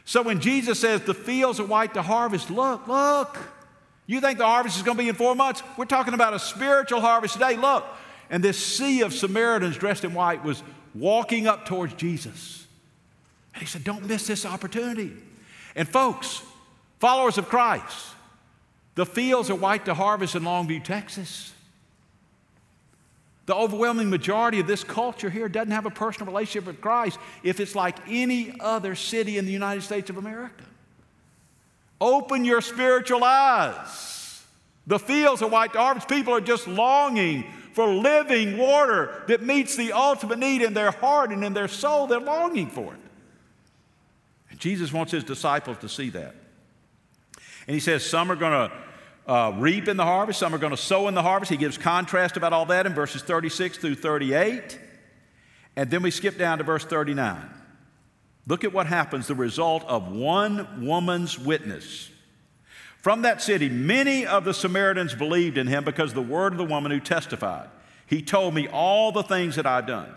So 0.04 0.22
when 0.22 0.40
Jesus 0.40 0.80
says 0.80 1.02
the 1.02 1.14
fields 1.14 1.60
are 1.60 1.66
white 1.66 1.94
to 1.94 2.02
harvest, 2.02 2.50
look, 2.50 2.88
look. 2.88 3.38
You 4.06 4.20
think 4.20 4.38
the 4.38 4.46
harvest 4.46 4.76
is 4.76 4.82
going 4.82 4.96
to 4.96 5.02
be 5.04 5.08
in 5.08 5.14
four 5.14 5.36
months? 5.36 5.62
We're 5.76 5.84
talking 5.84 6.14
about 6.14 6.34
a 6.34 6.40
spiritual 6.40 7.00
harvest 7.00 7.34
today. 7.34 7.56
Look. 7.56 7.84
And 8.28 8.42
this 8.42 8.58
sea 8.58 9.02
of 9.02 9.12
Samaritans 9.12 9.76
dressed 9.76 10.04
in 10.04 10.14
white 10.14 10.42
was 10.42 10.62
walking 10.94 11.46
up 11.46 11.66
towards 11.66 11.94
Jesus. 11.94 12.66
And 13.54 13.60
he 13.60 13.68
said, 13.68 13.84
Don't 13.84 14.06
miss 14.06 14.26
this 14.26 14.44
opportunity. 14.44 15.12
And 15.76 15.88
folks, 15.88 16.42
followers 16.98 17.38
of 17.38 17.48
Christ, 17.48 18.14
the 19.00 19.06
fields 19.06 19.48
are 19.48 19.54
white 19.54 19.86
to 19.86 19.94
harvest 19.94 20.34
in 20.34 20.42
Longview, 20.42 20.84
Texas. 20.84 21.54
The 23.46 23.54
overwhelming 23.54 24.10
majority 24.10 24.60
of 24.60 24.66
this 24.66 24.84
culture 24.84 25.30
here 25.30 25.48
doesn't 25.48 25.70
have 25.70 25.86
a 25.86 25.90
personal 25.90 26.30
relationship 26.30 26.66
with 26.66 26.82
Christ 26.82 27.18
if 27.42 27.60
it's 27.60 27.74
like 27.74 27.96
any 28.06 28.52
other 28.60 28.94
city 28.94 29.38
in 29.38 29.46
the 29.46 29.52
United 29.52 29.84
States 29.84 30.10
of 30.10 30.18
America. 30.18 30.64
Open 31.98 32.44
your 32.44 32.60
spiritual 32.60 33.24
eyes. 33.24 34.44
The 34.86 34.98
fields 34.98 35.40
are 35.40 35.48
white 35.48 35.72
to 35.72 35.78
harvest. 35.78 36.06
People 36.06 36.34
are 36.34 36.42
just 36.42 36.68
longing 36.68 37.50
for 37.72 37.88
living 37.88 38.58
water 38.58 39.24
that 39.28 39.40
meets 39.40 39.76
the 39.76 39.94
ultimate 39.94 40.38
need 40.38 40.60
in 40.60 40.74
their 40.74 40.90
heart 40.90 41.30
and 41.30 41.42
in 41.42 41.54
their 41.54 41.68
soul. 41.68 42.06
They're 42.06 42.20
longing 42.20 42.68
for 42.68 42.92
it. 42.92 43.00
And 44.50 44.60
Jesus 44.60 44.92
wants 44.92 45.10
his 45.10 45.24
disciples 45.24 45.78
to 45.78 45.88
see 45.88 46.10
that. 46.10 46.34
And 47.66 47.72
he 47.72 47.80
says, 47.80 48.04
Some 48.04 48.30
are 48.30 48.36
going 48.36 48.68
to 48.68 48.89
uh, 49.30 49.52
reap 49.58 49.86
in 49.86 49.96
the 49.96 50.04
harvest, 50.04 50.40
some 50.40 50.52
are 50.52 50.58
going 50.58 50.72
to 50.72 50.76
sow 50.76 51.06
in 51.06 51.14
the 51.14 51.22
harvest. 51.22 51.52
He 51.52 51.56
gives 51.56 51.78
contrast 51.78 52.36
about 52.36 52.52
all 52.52 52.66
that 52.66 52.84
in 52.84 52.94
verses 52.94 53.22
36 53.22 53.78
through 53.78 53.94
38. 53.94 54.76
And 55.76 55.88
then 55.88 56.02
we 56.02 56.10
skip 56.10 56.36
down 56.36 56.58
to 56.58 56.64
verse 56.64 56.84
39. 56.84 57.48
Look 58.48 58.64
at 58.64 58.72
what 58.72 58.88
happens 58.88 59.28
the 59.28 59.36
result 59.36 59.84
of 59.84 60.10
one 60.10 60.84
woman's 60.84 61.38
witness. 61.38 62.10
From 62.98 63.22
that 63.22 63.40
city, 63.40 63.68
many 63.68 64.26
of 64.26 64.44
the 64.44 64.52
Samaritans 64.52 65.14
believed 65.14 65.58
in 65.58 65.68
him 65.68 65.84
because 65.84 66.10
of 66.10 66.16
the 66.16 66.22
word 66.22 66.50
of 66.50 66.58
the 66.58 66.64
woman 66.64 66.90
who 66.90 66.98
testified. 66.98 67.68
He 68.06 68.22
told 68.22 68.52
me 68.52 68.66
all 68.66 69.12
the 69.12 69.22
things 69.22 69.54
that 69.54 69.64
I'd 69.64 69.86
done. 69.86 70.12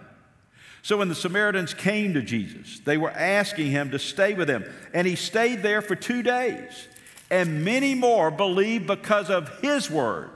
So 0.82 0.98
when 0.98 1.08
the 1.08 1.14
Samaritans 1.14 1.76
came 1.76 2.16
to 2.16 2.24
Jesus, 2.24 2.80
they 2.80 2.98
were 2.98 3.12
asking 3.12 3.70
him 3.70 3.92
to 3.92 4.00
stay 4.00 4.34
with 4.34 4.48
them. 4.48 4.66
And 4.92 5.06
he 5.06 5.16
stayed 5.16 5.62
there 5.62 5.84
for 5.84 5.96
two 5.96 6.24
days 6.24 6.88
and 7.30 7.64
many 7.64 7.96
more 7.96 8.32
believed 8.32 8.88
because 8.88 9.30
of 9.30 9.60
his 9.60 9.90
word. 9.90 10.30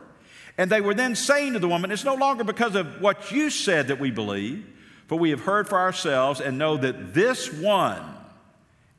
And 0.58 0.72
they 0.72 0.82
were 0.82 0.94
then 0.94 1.16
saying 1.16 1.54
to 1.54 1.60
the 1.60 1.68
woman, 1.68 1.92
It's 1.92 2.04
no 2.04 2.16
longer 2.16 2.44
because 2.44 2.76
of 2.76 3.02
what 3.02 3.32
you 3.32 3.50
said 3.50 3.88
that 3.90 4.00
we 4.00 4.12
believe, 4.12 4.66
for 5.08 5.18
we 5.18 5.30
have 5.30 5.42
heard 5.42 5.68
for 5.68 5.80
ourselves 5.80 6.42
and 6.42 6.58
know 6.58 6.78
that 6.78 7.14
this 7.14 7.54
one 7.54 8.04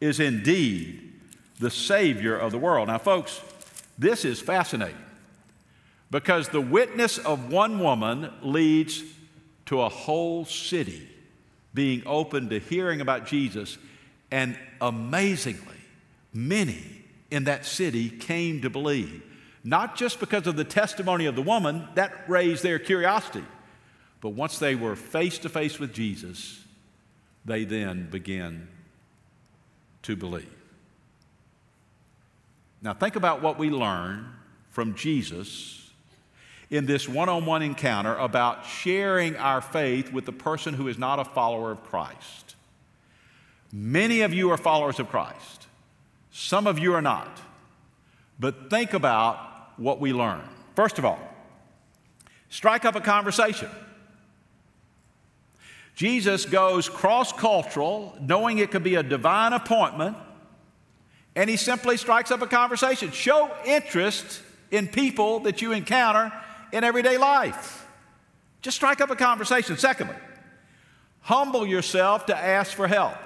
is 0.00 0.20
indeed 0.20 1.12
the 1.58 1.70
Savior 1.70 2.36
of 2.36 2.52
the 2.52 2.58
world. 2.58 2.88
Now, 2.88 2.98
folks, 2.98 3.40
this 3.98 4.24
is 4.24 4.40
fascinating 4.40 4.96
because 6.10 6.48
the 6.48 6.60
witness 6.60 7.18
of 7.18 7.50
one 7.50 7.80
woman 7.80 8.30
leads 8.42 9.02
to 9.66 9.82
a 9.82 9.88
whole 9.88 10.44
city 10.44 11.06
being 11.74 12.02
open 12.06 12.48
to 12.48 12.58
hearing 12.58 13.00
about 13.00 13.26
Jesus, 13.26 13.76
and 14.30 14.58
amazingly, 14.80 15.76
many 16.32 16.97
in 17.30 17.44
that 17.44 17.64
city 17.64 18.08
came 18.08 18.60
to 18.62 18.70
believe. 18.70 19.22
Not 19.64 19.96
just 19.96 20.20
because 20.20 20.46
of 20.46 20.56
the 20.56 20.64
testimony 20.64 21.26
of 21.26 21.34
the 21.36 21.42
woman, 21.42 21.88
that 21.94 22.28
raised 22.28 22.62
their 22.62 22.78
curiosity, 22.78 23.44
but 24.20 24.30
once 24.30 24.58
they 24.58 24.74
were 24.74 24.96
face 24.96 25.38
to 25.38 25.48
face 25.48 25.78
with 25.78 25.92
Jesus, 25.92 26.64
they 27.44 27.64
then 27.64 28.08
began 28.10 28.68
to 30.02 30.16
believe. 30.16 30.48
Now, 32.80 32.94
think 32.94 33.16
about 33.16 33.42
what 33.42 33.58
we 33.58 33.70
learn 33.70 34.32
from 34.70 34.94
Jesus 34.94 35.90
in 36.70 36.86
this 36.86 37.08
one 37.08 37.28
on 37.28 37.46
one 37.46 37.62
encounter 37.62 38.14
about 38.16 38.64
sharing 38.64 39.36
our 39.36 39.60
faith 39.60 40.12
with 40.12 40.26
the 40.26 40.32
person 40.32 40.74
who 40.74 40.88
is 40.88 40.98
not 40.98 41.18
a 41.18 41.24
follower 41.24 41.72
of 41.72 41.82
Christ. 41.84 42.54
Many 43.72 44.20
of 44.20 44.32
you 44.32 44.50
are 44.50 44.56
followers 44.56 44.98
of 44.98 45.08
Christ. 45.08 45.57
Some 46.40 46.68
of 46.68 46.78
you 46.78 46.94
are 46.94 47.02
not. 47.02 47.40
But 48.38 48.70
think 48.70 48.94
about 48.94 49.72
what 49.76 49.98
we 49.98 50.12
learn. 50.12 50.40
First 50.76 50.96
of 50.96 51.04
all, 51.04 51.18
strike 52.48 52.84
up 52.84 52.94
a 52.94 53.00
conversation. 53.00 53.68
Jesus 55.96 56.46
goes 56.46 56.88
cross 56.88 57.32
cultural, 57.32 58.16
knowing 58.20 58.58
it 58.58 58.70
could 58.70 58.84
be 58.84 58.94
a 58.94 59.02
divine 59.02 59.52
appointment, 59.52 60.16
and 61.34 61.50
he 61.50 61.56
simply 61.56 61.96
strikes 61.96 62.30
up 62.30 62.40
a 62.40 62.46
conversation. 62.46 63.10
Show 63.10 63.50
interest 63.66 64.40
in 64.70 64.86
people 64.86 65.40
that 65.40 65.60
you 65.60 65.72
encounter 65.72 66.32
in 66.72 66.84
everyday 66.84 67.18
life. 67.18 67.84
Just 68.62 68.76
strike 68.76 69.00
up 69.00 69.10
a 69.10 69.16
conversation. 69.16 69.76
Secondly, 69.76 70.16
humble 71.22 71.66
yourself 71.66 72.26
to 72.26 72.36
ask 72.36 72.74
for 72.74 72.86
help. 72.86 73.16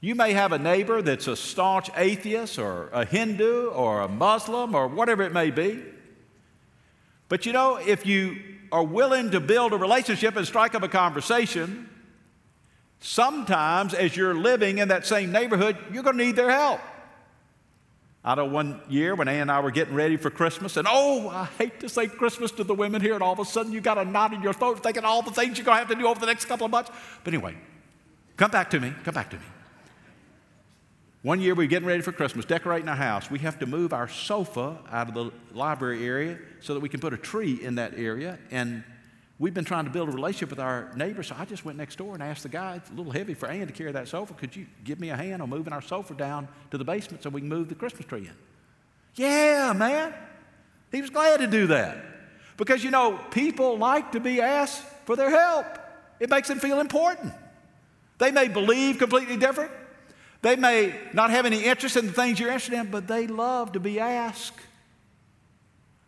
You 0.00 0.14
may 0.14 0.32
have 0.32 0.52
a 0.52 0.58
neighbor 0.58 1.02
that's 1.02 1.26
a 1.26 1.34
staunch 1.34 1.90
atheist 1.96 2.58
or 2.58 2.88
a 2.92 3.04
Hindu 3.04 3.68
or 3.70 4.00
a 4.00 4.08
Muslim 4.08 4.74
or 4.74 4.86
whatever 4.86 5.24
it 5.24 5.32
may 5.32 5.50
be. 5.50 5.82
But 7.28 7.46
you 7.46 7.52
know, 7.52 7.76
if 7.76 8.06
you 8.06 8.36
are 8.70 8.84
willing 8.84 9.32
to 9.32 9.40
build 9.40 9.72
a 9.72 9.76
relationship 9.76 10.36
and 10.36 10.46
strike 10.46 10.74
up 10.74 10.82
a 10.82 10.88
conversation, 10.88 11.88
sometimes 13.00 13.92
as 13.92 14.16
you're 14.16 14.34
living 14.34 14.78
in 14.78 14.88
that 14.88 15.04
same 15.04 15.32
neighborhood, 15.32 15.76
you're 15.92 16.04
going 16.04 16.16
to 16.16 16.24
need 16.24 16.36
their 16.36 16.50
help. 16.50 16.80
I 18.24 18.34
know 18.34 18.44
one 18.44 18.80
year 18.88 19.14
when 19.14 19.26
Ann 19.26 19.42
and 19.42 19.50
I 19.50 19.60
were 19.60 19.70
getting 19.70 19.94
ready 19.94 20.16
for 20.16 20.30
Christmas, 20.30 20.76
and 20.76 20.86
oh, 20.88 21.28
I 21.28 21.46
hate 21.56 21.80
to 21.80 21.88
say 21.88 22.08
Christmas 22.08 22.50
to 22.52 22.64
the 22.64 22.74
women 22.74 23.00
here, 23.00 23.14
and 23.14 23.22
all 23.22 23.32
of 23.32 23.38
a 23.38 23.44
sudden 23.44 23.72
you 23.72 23.80
got 23.80 23.96
a 23.96 24.04
knot 24.04 24.32
in 24.32 24.42
your 24.42 24.52
throat 24.52 24.82
thinking 24.82 25.04
all 25.04 25.22
the 25.22 25.30
things 25.30 25.56
you're 25.56 25.64
going 25.64 25.76
to 25.76 25.78
have 25.78 25.88
to 25.88 25.94
do 25.94 26.06
over 26.06 26.20
the 26.20 26.26
next 26.26 26.44
couple 26.44 26.66
of 26.66 26.70
months. 26.70 26.90
But 27.24 27.32
anyway, 27.32 27.56
come 28.36 28.50
back 28.50 28.70
to 28.70 28.80
me, 28.80 28.92
come 29.04 29.14
back 29.14 29.30
to 29.30 29.36
me. 29.36 29.44
One 31.28 31.42
year 31.42 31.54
we 31.54 31.66
are 31.66 31.68
getting 31.68 31.86
ready 31.86 32.00
for 32.00 32.10
Christmas, 32.10 32.46
decorating 32.46 32.88
our 32.88 32.96
house. 32.96 33.30
We 33.30 33.40
have 33.40 33.58
to 33.58 33.66
move 33.66 33.92
our 33.92 34.08
sofa 34.08 34.78
out 34.90 35.08
of 35.08 35.14
the 35.14 35.30
library 35.52 36.06
area 36.06 36.38
so 36.60 36.72
that 36.72 36.80
we 36.80 36.88
can 36.88 37.00
put 37.00 37.12
a 37.12 37.18
tree 37.18 37.62
in 37.62 37.74
that 37.74 37.92
area. 37.98 38.38
And 38.50 38.82
we've 39.38 39.52
been 39.52 39.66
trying 39.66 39.84
to 39.84 39.90
build 39.90 40.08
a 40.08 40.12
relationship 40.12 40.48
with 40.48 40.58
our 40.58 40.90
neighbors. 40.96 41.26
So 41.26 41.36
I 41.38 41.44
just 41.44 41.66
went 41.66 41.76
next 41.76 41.96
door 41.96 42.14
and 42.14 42.22
asked 42.22 42.44
the 42.44 42.48
guy, 42.48 42.76
it's 42.76 42.88
a 42.88 42.94
little 42.94 43.12
heavy 43.12 43.34
for 43.34 43.46
Ann 43.46 43.66
to 43.66 43.74
carry 43.74 43.92
that 43.92 44.08
sofa. 44.08 44.32
Could 44.32 44.56
you 44.56 44.64
give 44.84 45.00
me 45.00 45.10
a 45.10 45.16
hand 45.16 45.42
on 45.42 45.50
moving 45.50 45.74
our 45.74 45.82
sofa 45.82 46.14
down 46.14 46.48
to 46.70 46.78
the 46.78 46.84
basement 46.84 47.22
so 47.22 47.28
we 47.28 47.42
can 47.42 47.50
move 47.50 47.68
the 47.68 47.74
Christmas 47.74 48.06
tree 48.06 48.20
in? 48.20 48.34
Yeah, 49.14 49.74
man. 49.76 50.14
He 50.90 51.02
was 51.02 51.10
glad 51.10 51.40
to 51.40 51.46
do 51.46 51.66
that. 51.66 52.06
Because, 52.56 52.82
you 52.82 52.90
know, 52.90 53.20
people 53.32 53.76
like 53.76 54.12
to 54.12 54.20
be 54.20 54.40
asked 54.40 54.82
for 55.04 55.14
their 55.14 55.28
help, 55.28 55.66
it 56.20 56.30
makes 56.30 56.48
them 56.48 56.58
feel 56.58 56.80
important. 56.80 57.34
They 58.16 58.30
may 58.30 58.48
believe 58.48 58.96
completely 58.96 59.36
different. 59.36 59.72
They 60.40 60.56
may 60.56 60.94
not 61.12 61.30
have 61.30 61.46
any 61.46 61.64
interest 61.64 61.96
in 61.96 62.06
the 62.06 62.12
things 62.12 62.38
you're 62.38 62.50
interested 62.50 62.74
in, 62.74 62.90
but 62.90 63.08
they 63.08 63.26
love 63.26 63.72
to 63.72 63.80
be 63.80 63.98
asked. 63.98 64.58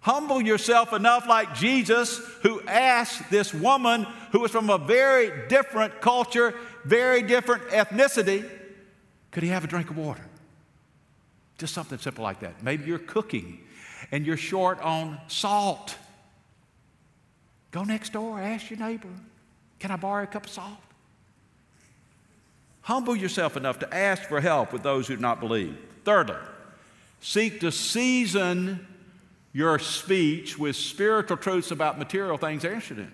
Humble 0.00 0.40
yourself 0.40 0.92
enough, 0.92 1.26
like 1.26 1.54
Jesus, 1.54 2.18
who 2.42 2.62
asked 2.62 3.30
this 3.30 3.52
woman 3.52 4.06
who 4.32 4.40
was 4.40 4.50
from 4.50 4.70
a 4.70 4.78
very 4.78 5.48
different 5.48 6.00
culture, 6.00 6.54
very 6.84 7.22
different 7.22 7.64
ethnicity, 7.68 8.48
could 9.30 9.42
he 9.42 9.50
have 9.50 9.64
a 9.64 9.66
drink 9.66 9.90
of 9.90 9.98
water? 9.98 10.24
Just 11.58 11.74
something 11.74 11.98
simple 11.98 12.24
like 12.24 12.40
that. 12.40 12.62
Maybe 12.62 12.84
you're 12.84 12.98
cooking 12.98 13.60
and 14.10 14.26
you're 14.26 14.36
short 14.36 14.80
on 14.80 15.20
salt. 15.28 15.96
Go 17.70 17.84
next 17.84 18.12
door, 18.12 18.40
ask 18.40 18.70
your 18.70 18.78
neighbor, 18.78 19.08
can 19.78 19.90
I 19.90 19.96
borrow 19.96 20.24
a 20.24 20.26
cup 20.26 20.46
of 20.46 20.50
salt? 20.50 20.78
Humble 22.82 23.16
yourself 23.16 23.56
enough 23.56 23.78
to 23.80 23.94
ask 23.94 24.22
for 24.22 24.40
help 24.40 24.72
with 24.72 24.82
those 24.82 25.06
who 25.06 25.16
do 25.16 25.22
not 25.22 25.40
believe. 25.40 25.76
Thirdly, 26.04 26.36
seek 27.20 27.60
to 27.60 27.70
season 27.70 28.86
your 29.52 29.78
speech 29.78 30.58
with 30.58 30.76
spiritual 30.76 31.36
truths 31.36 31.70
about 31.70 31.98
material 31.98 32.36
things 32.36 32.62
they're 32.62 32.72
interested 32.72 32.98
in. 32.98 33.12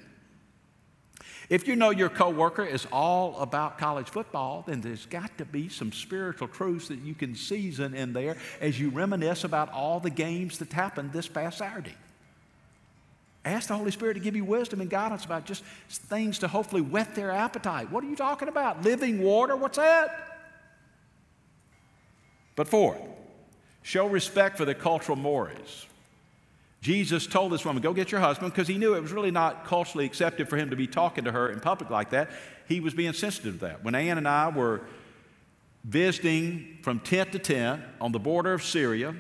If 1.49 1.69
you 1.69 1.77
know 1.77 1.91
your 1.91 2.09
coworker 2.09 2.65
is 2.65 2.87
all 2.91 3.39
about 3.41 3.79
college 3.79 4.09
football, 4.09 4.65
then 4.67 4.81
there's 4.81 5.07
got 5.07 5.39
to 5.39 5.45
be 5.45 5.69
some 5.69 5.93
spiritual 5.93 6.49
truths 6.49 6.89
that 6.89 7.01
you 7.01 7.15
can 7.15 7.37
season 7.37 7.95
in 7.95 8.13
there 8.13 8.37
as 8.61 8.81
you 8.81 8.91
reminisce 8.91 9.45
about 9.45 9.73
all 9.73 10.01
the 10.01 10.11
games 10.11 10.59
that 10.59 10.73
happened 10.73 11.13
this 11.13 11.29
past 11.29 11.59
Saturday. 11.59 11.95
Ask 13.47 13.69
the 13.69 13.77
Holy 13.77 13.93
Spirit 13.93 14.15
to 14.15 14.21
give 14.21 14.35
you 14.35 14.45
wisdom 14.45 14.81
and 14.81 14.91
guidance 14.91 15.25
about 15.25 15.45
just 15.45 15.63
things 15.89 16.41
to 16.41 16.49
hopefully 16.49 16.83
whet 16.83 17.15
their 17.15 17.31
appetite. 17.31 17.93
What 17.93 18.03
are 18.03 18.09
you 18.09 18.17
talking 18.17 18.49
about? 18.49 18.83
Living 18.83 19.23
water? 19.23 19.55
What's 19.55 19.79
that? 19.79 20.41
But 22.57 22.67
fourth, 22.67 23.01
show 23.83 24.09
respect 24.09 24.57
for 24.57 24.65
the 24.65 24.75
cultural 24.75 25.17
mores. 25.17 25.87
Jesus 26.81 27.29
told 27.29 27.53
this 27.53 27.65
woman, 27.65 27.83
Go 27.83 27.93
get 27.93 28.11
your 28.11 28.21
husband, 28.21 28.53
because 28.53 28.67
he 28.67 28.79
knew 28.79 28.95
it 28.95 29.01
was 29.01 29.13
really 29.13 29.31
not 29.31 29.65
culturally 29.65 30.07
accepted 30.07 30.49
for 30.49 30.57
him 30.57 30.71
to 30.71 30.77
be 30.77 30.89
talking 30.89 31.23
to 31.23 31.31
her 31.31 31.49
in 31.49 31.61
public 31.61 31.89
like 31.89 32.11
that. 32.11 32.31
He 32.67 32.81
was 32.81 32.95
being 32.95 33.13
sensitive 33.13 33.61
to 33.61 33.67
that. 33.67 33.85
When 33.85 33.95
Ann 33.95 34.19
and 34.19 34.27
I 34.27 34.49
were 34.49 34.81
visiting 35.85 36.79
from 36.83 36.99
tent 36.99 37.31
to 37.31 37.39
tent 37.39 37.81
on 38.01 38.11
the 38.11 38.19
border 38.19 38.53
of 38.53 38.65
Syria, 38.65 39.15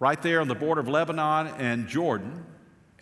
right 0.00 0.20
there 0.20 0.42
on 0.42 0.48
the 0.48 0.54
border 0.54 0.82
of 0.82 0.88
Lebanon 0.88 1.46
and 1.58 1.88
Jordan, 1.88 2.44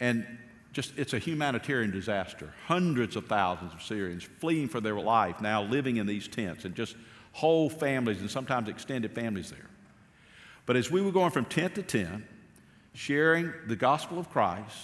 and 0.00 0.26
just 0.72 0.96
it's 0.96 1.12
a 1.12 1.18
humanitarian 1.18 1.90
disaster. 1.90 2.52
Hundreds 2.66 3.16
of 3.16 3.26
thousands 3.26 3.74
of 3.74 3.82
Syrians 3.82 4.22
fleeing 4.22 4.68
for 4.68 4.80
their 4.80 4.98
life, 4.98 5.40
now 5.40 5.62
living 5.62 5.96
in 5.96 6.06
these 6.06 6.28
tents, 6.28 6.64
and 6.64 6.74
just 6.74 6.96
whole 7.32 7.70
families 7.70 8.20
and 8.20 8.30
sometimes 8.30 8.68
extended 8.68 9.12
families 9.12 9.50
there. 9.50 9.68
But 10.66 10.76
as 10.76 10.90
we 10.90 11.02
were 11.02 11.12
going 11.12 11.30
from 11.30 11.44
tent 11.44 11.74
to 11.76 11.82
tent, 11.82 12.24
sharing 12.94 13.52
the 13.66 13.76
gospel 13.76 14.18
of 14.18 14.30
Christ, 14.30 14.76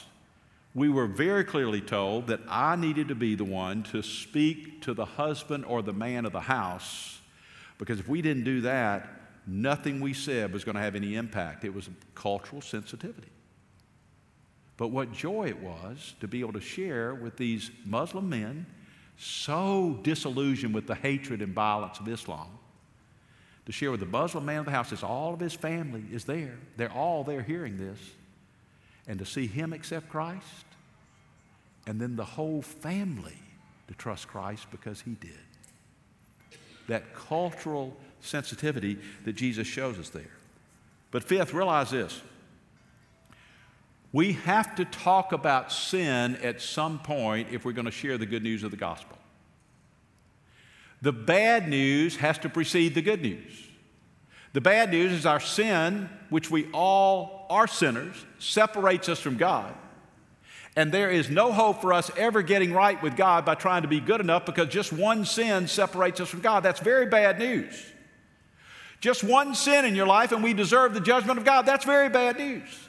we 0.74 0.88
were 0.88 1.07
very 1.07 1.44
clearly 1.44 1.81
told 1.81 2.26
that 2.26 2.40
I 2.48 2.76
needed 2.76 3.09
to 3.09 3.14
be 3.14 3.35
the 3.35 3.44
one 3.44 3.83
to 3.85 4.02
speak 4.02 4.83
to 4.83 4.94
the 4.94 5.07
husband 5.07 5.64
or 5.64 5.83
the 5.83 5.92
man 5.92 6.26
of 6.26 6.33
the 6.33 6.40
house, 6.40 7.20
because 7.79 7.98
if 8.00 8.09
we 8.09 8.22
didn't 8.22 8.44
do 8.44 8.61
that, 8.62 9.09
nothing 9.46 10.00
we 10.00 10.12
said 10.12 10.52
was 10.52 10.64
going 10.64 10.74
to 10.74 10.83
have 10.83 10.94
any 10.94 11.14
impact. 11.14 11.64
It 11.64 11.72
was 11.72 11.88
cultural 12.14 12.61
sensitivity. 12.61 13.29
But 14.77 14.89
what 14.89 15.12
joy 15.12 15.49
it 15.49 15.59
was 15.59 16.15
to 16.21 16.29
be 16.29 16.41
able 16.41 16.53
to 16.53 16.61
share 16.61 17.15
with 17.15 17.37
these 17.37 17.71
Muslim 17.85 18.29
men, 18.29 18.67
so 19.19 19.99
disillusioned 20.03 20.75
with 20.75 20.87
the 20.87 20.95
hatred 20.95 21.41
and 21.41 21.55
violence 21.55 21.99
of 21.99 22.09
Islam, 22.09 22.49
to 23.65 23.73
share 23.73 23.91
with 23.91 24.01
the 24.01 24.07
Muslim 24.07 24.45
man 24.45 24.61
of 24.61 24.65
the 24.67 24.71
house 24.71 24.93
as 24.93 25.03
all 25.03 25.33
of 25.35 25.41
his 25.41 25.55
family 25.55 26.05
is 26.12 26.25
there. 26.25 26.59
They're 26.77 26.93
all 26.93 27.25
there 27.25 27.43
hearing 27.43 27.79
this. 27.79 27.99
And 29.09 29.19
to 29.19 29.25
see 29.25 29.47
him 29.47 29.73
accept 29.73 30.09
Christ, 30.09 30.67
and 31.87 32.01
then 32.01 32.17
the 32.17 32.25
whole 32.25 32.61
family 32.61 33.39
to 33.89 33.95
trust 33.95 34.29
Christ 34.29 34.67
because 34.71 35.01
he 35.01 35.12
did. 35.12 35.31
That 36.89 37.15
cultural 37.15 37.97
sensitivity 38.21 38.99
that 39.25 39.35
Jesus 39.35 39.67
shows 39.67 39.99
us 39.99 40.11
there. 40.11 40.31
But 41.11 41.25
fifth, 41.25 41.55
realize 41.55 41.91
this. 41.91 42.21
We 44.16 44.33
have 44.33 44.76
to 44.76 44.87
talk 44.87 45.33
about 45.33 45.70
sin 45.70 46.37
at 46.37 46.62
some 46.62 47.00
point 47.00 47.48
if 47.50 47.66
we're 47.66 47.72
going 47.72 47.85
to 47.85 47.90
share 47.90 48.16
the 48.16 48.24
good 48.24 48.42
news 48.42 48.62
of 48.62 48.70
the 48.70 48.76
gospel. 48.79 49.18
The 51.02 51.12
bad 51.12 51.68
news 51.68 52.16
has 52.16 52.38
to 52.38 52.48
precede 52.48 52.94
the 52.94 53.02
good 53.02 53.20
news. 53.20 53.68
The 54.55 54.62
bad 54.62 54.90
news 54.90 55.12
is 55.12 55.26
our 55.26 55.38
sin, 55.38 56.09
which 56.31 56.50
we 56.50 56.66
all 56.72 57.46
are 57.50 57.66
sinners, 57.66 58.16
separates 58.38 59.11
us 59.11 59.20
from 59.20 59.37
God. 59.37 59.74
And 60.76 60.90
there 60.92 61.11
is 61.11 61.29
no 61.29 61.52
hope 61.52 61.83
for 61.83 61.92
us 61.92 62.11
ever 62.16 62.40
getting 62.40 62.72
right 62.72 63.02
with 63.02 63.18
God 63.18 63.44
by 63.44 63.55
trying 63.55 63.83
to 63.83 63.88
be 63.88 64.00
good 64.00 64.22
enough 64.22 64.46
because 64.46 64.68
just 64.68 64.94
one 64.94 65.26
sin 65.26 65.68
separates 65.68 66.20
us 66.20 66.31
from 66.31 66.40
God. 66.40 66.62
That's 66.62 66.81
very 66.81 67.05
bad 67.05 67.38
news. 67.38 67.85
Just 68.98 69.22
one 69.22 69.55
sin 69.55 69.85
in 69.85 69.94
your 69.94 70.07
life 70.07 70.33
and 70.33 70.42
we 70.42 70.55
deserve 70.55 70.94
the 70.94 71.02
judgment 71.02 71.38
of 71.38 71.44
God. 71.44 71.66
That's 71.66 71.85
very 71.85 72.09
bad 72.09 72.38
news. 72.38 72.87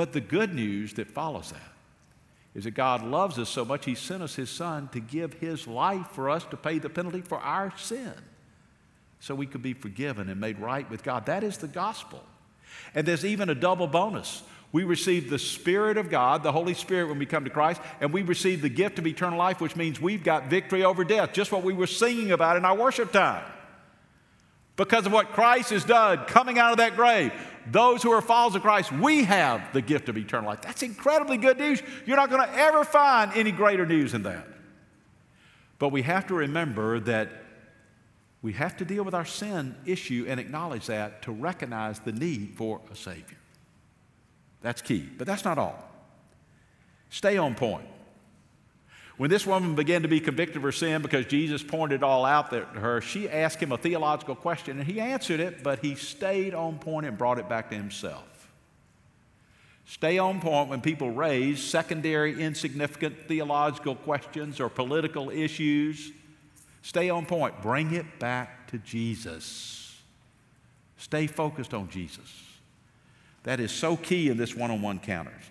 But 0.00 0.14
the 0.14 0.20
good 0.22 0.54
news 0.54 0.94
that 0.94 1.10
follows 1.10 1.52
that 1.52 1.72
is 2.54 2.64
that 2.64 2.70
God 2.70 3.02
loves 3.02 3.38
us 3.38 3.50
so 3.50 3.66
much, 3.66 3.84
He 3.84 3.94
sent 3.94 4.22
us 4.22 4.34
His 4.34 4.48
Son 4.48 4.88
to 4.92 4.98
give 4.98 5.34
His 5.34 5.66
life 5.66 6.06
for 6.12 6.30
us 6.30 6.42
to 6.46 6.56
pay 6.56 6.78
the 6.78 6.88
penalty 6.88 7.20
for 7.20 7.36
our 7.36 7.70
sin 7.76 8.14
so 9.18 9.34
we 9.34 9.44
could 9.44 9.60
be 9.60 9.74
forgiven 9.74 10.30
and 10.30 10.40
made 10.40 10.58
right 10.58 10.88
with 10.88 11.02
God. 11.02 11.26
That 11.26 11.44
is 11.44 11.58
the 11.58 11.68
gospel. 11.68 12.24
And 12.94 13.06
there's 13.06 13.26
even 13.26 13.50
a 13.50 13.54
double 13.54 13.86
bonus. 13.86 14.42
We 14.72 14.84
receive 14.84 15.28
the 15.28 15.38
Spirit 15.38 15.98
of 15.98 16.08
God, 16.08 16.42
the 16.42 16.52
Holy 16.52 16.72
Spirit, 16.72 17.10
when 17.10 17.18
we 17.18 17.26
come 17.26 17.44
to 17.44 17.50
Christ, 17.50 17.82
and 18.00 18.10
we 18.10 18.22
receive 18.22 18.62
the 18.62 18.70
gift 18.70 18.98
of 18.98 19.06
eternal 19.06 19.38
life, 19.38 19.60
which 19.60 19.76
means 19.76 20.00
we've 20.00 20.24
got 20.24 20.46
victory 20.46 20.82
over 20.82 21.04
death, 21.04 21.34
just 21.34 21.52
what 21.52 21.62
we 21.62 21.74
were 21.74 21.86
singing 21.86 22.32
about 22.32 22.56
in 22.56 22.64
our 22.64 22.74
worship 22.74 23.12
time. 23.12 23.44
Because 24.76 25.04
of 25.04 25.12
what 25.12 25.32
Christ 25.32 25.68
has 25.68 25.84
done, 25.84 26.24
coming 26.24 26.58
out 26.58 26.70
of 26.72 26.78
that 26.78 26.96
grave, 26.96 27.34
those 27.66 28.02
who 28.02 28.10
are 28.10 28.20
followers 28.20 28.54
of 28.54 28.62
Christ, 28.62 28.92
we 28.92 29.24
have 29.24 29.72
the 29.72 29.82
gift 29.82 30.08
of 30.08 30.16
eternal 30.16 30.48
life. 30.48 30.62
That's 30.62 30.82
incredibly 30.82 31.36
good 31.36 31.58
news. 31.58 31.82
You're 32.06 32.16
not 32.16 32.30
going 32.30 32.46
to 32.48 32.54
ever 32.56 32.84
find 32.84 33.32
any 33.34 33.52
greater 33.52 33.86
news 33.86 34.12
than 34.12 34.22
that. 34.24 34.46
But 35.78 35.90
we 35.90 36.02
have 36.02 36.26
to 36.28 36.34
remember 36.34 37.00
that 37.00 37.30
we 38.42 38.52
have 38.54 38.76
to 38.78 38.84
deal 38.84 39.04
with 39.04 39.14
our 39.14 39.24
sin 39.24 39.74
issue 39.84 40.26
and 40.28 40.40
acknowledge 40.40 40.86
that 40.86 41.22
to 41.22 41.32
recognize 41.32 42.00
the 42.00 42.12
need 42.12 42.54
for 42.56 42.80
a 42.90 42.96
Savior. 42.96 43.38
That's 44.62 44.82
key. 44.82 45.08
But 45.16 45.26
that's 45.26 45.44
not 45.44 45.58
all. 45.58 45.90
Stay 47.10 47.36
on 47.36 47.54
point. 47.54 47.86
When 49.20 49.28
this 49.28 49.46
woman 49.46 49.74
began 49.74 50.00
to 50.00 50.08
be 50.08 50.18
convicted 50.18 50.56
of 50.56 50.62
her 50.62 50.72
sin 50.72 51.02
because 51.02 51.26
Jesus 51.26 51.62
pointed 51.62 51.96
it 51.96 52.02
all 52.02 52.24
out 52.24 52.48
to 52.52 52.60
her, 52.64 53.02
she 53.02 53.28
asked 53.28 53.62
him 53.62 53.70
a 53.70 53.76
theological 53.76 54.34
question 54.34 54.78
and 54.78 54.86
he 54.86 54.98
answered 54.98 55.40
it, 55.40 55.62
but 55.62 55.80
he 55.80 55.94
stayed 55.94 56.54
on 56.54 56.78
point 56.78 57.04
and 57.04 57.18
brought 57.18 57.38
it 57.38 57.46
back 57.46 57.68
to 57.68 57.76
himself. 57.76 58.24
Stay 59.84 60.16
on 60.16 60.40
point 60.40 60.70
when 60.70 60.80
people 60.80 61.10
raise 61.10 61.62
secondary, 61.62 62.40
insignificant 62.40 63.14
theological 63.28 63.94
questions 63.94 64.58
or 64.58 64.70
political 64.70 65.28
issues. 65.28 66.12
Stay 66.80 67.10
on 67.10 67.26
point. 67.26 67.60
Bring 67.60 67.92
it 67.92 68.18
back 68.18 68.70
to 68.70 68.78
Jesus. 68.78 70.00
Stay 70.96 71.26
focused 71.26 71.74
on 71.74 71.90
Jesus. 71.90 72.42
That 73.42 73.60
is 73.60 73.70
so 73.70 73.98
key 73.98 74.30
in 74.30 74.38
this 74.38 74.56
one 74.56 74.70
on 74.70 74.80
one 74.80 74.98
counters. 74.98 75.42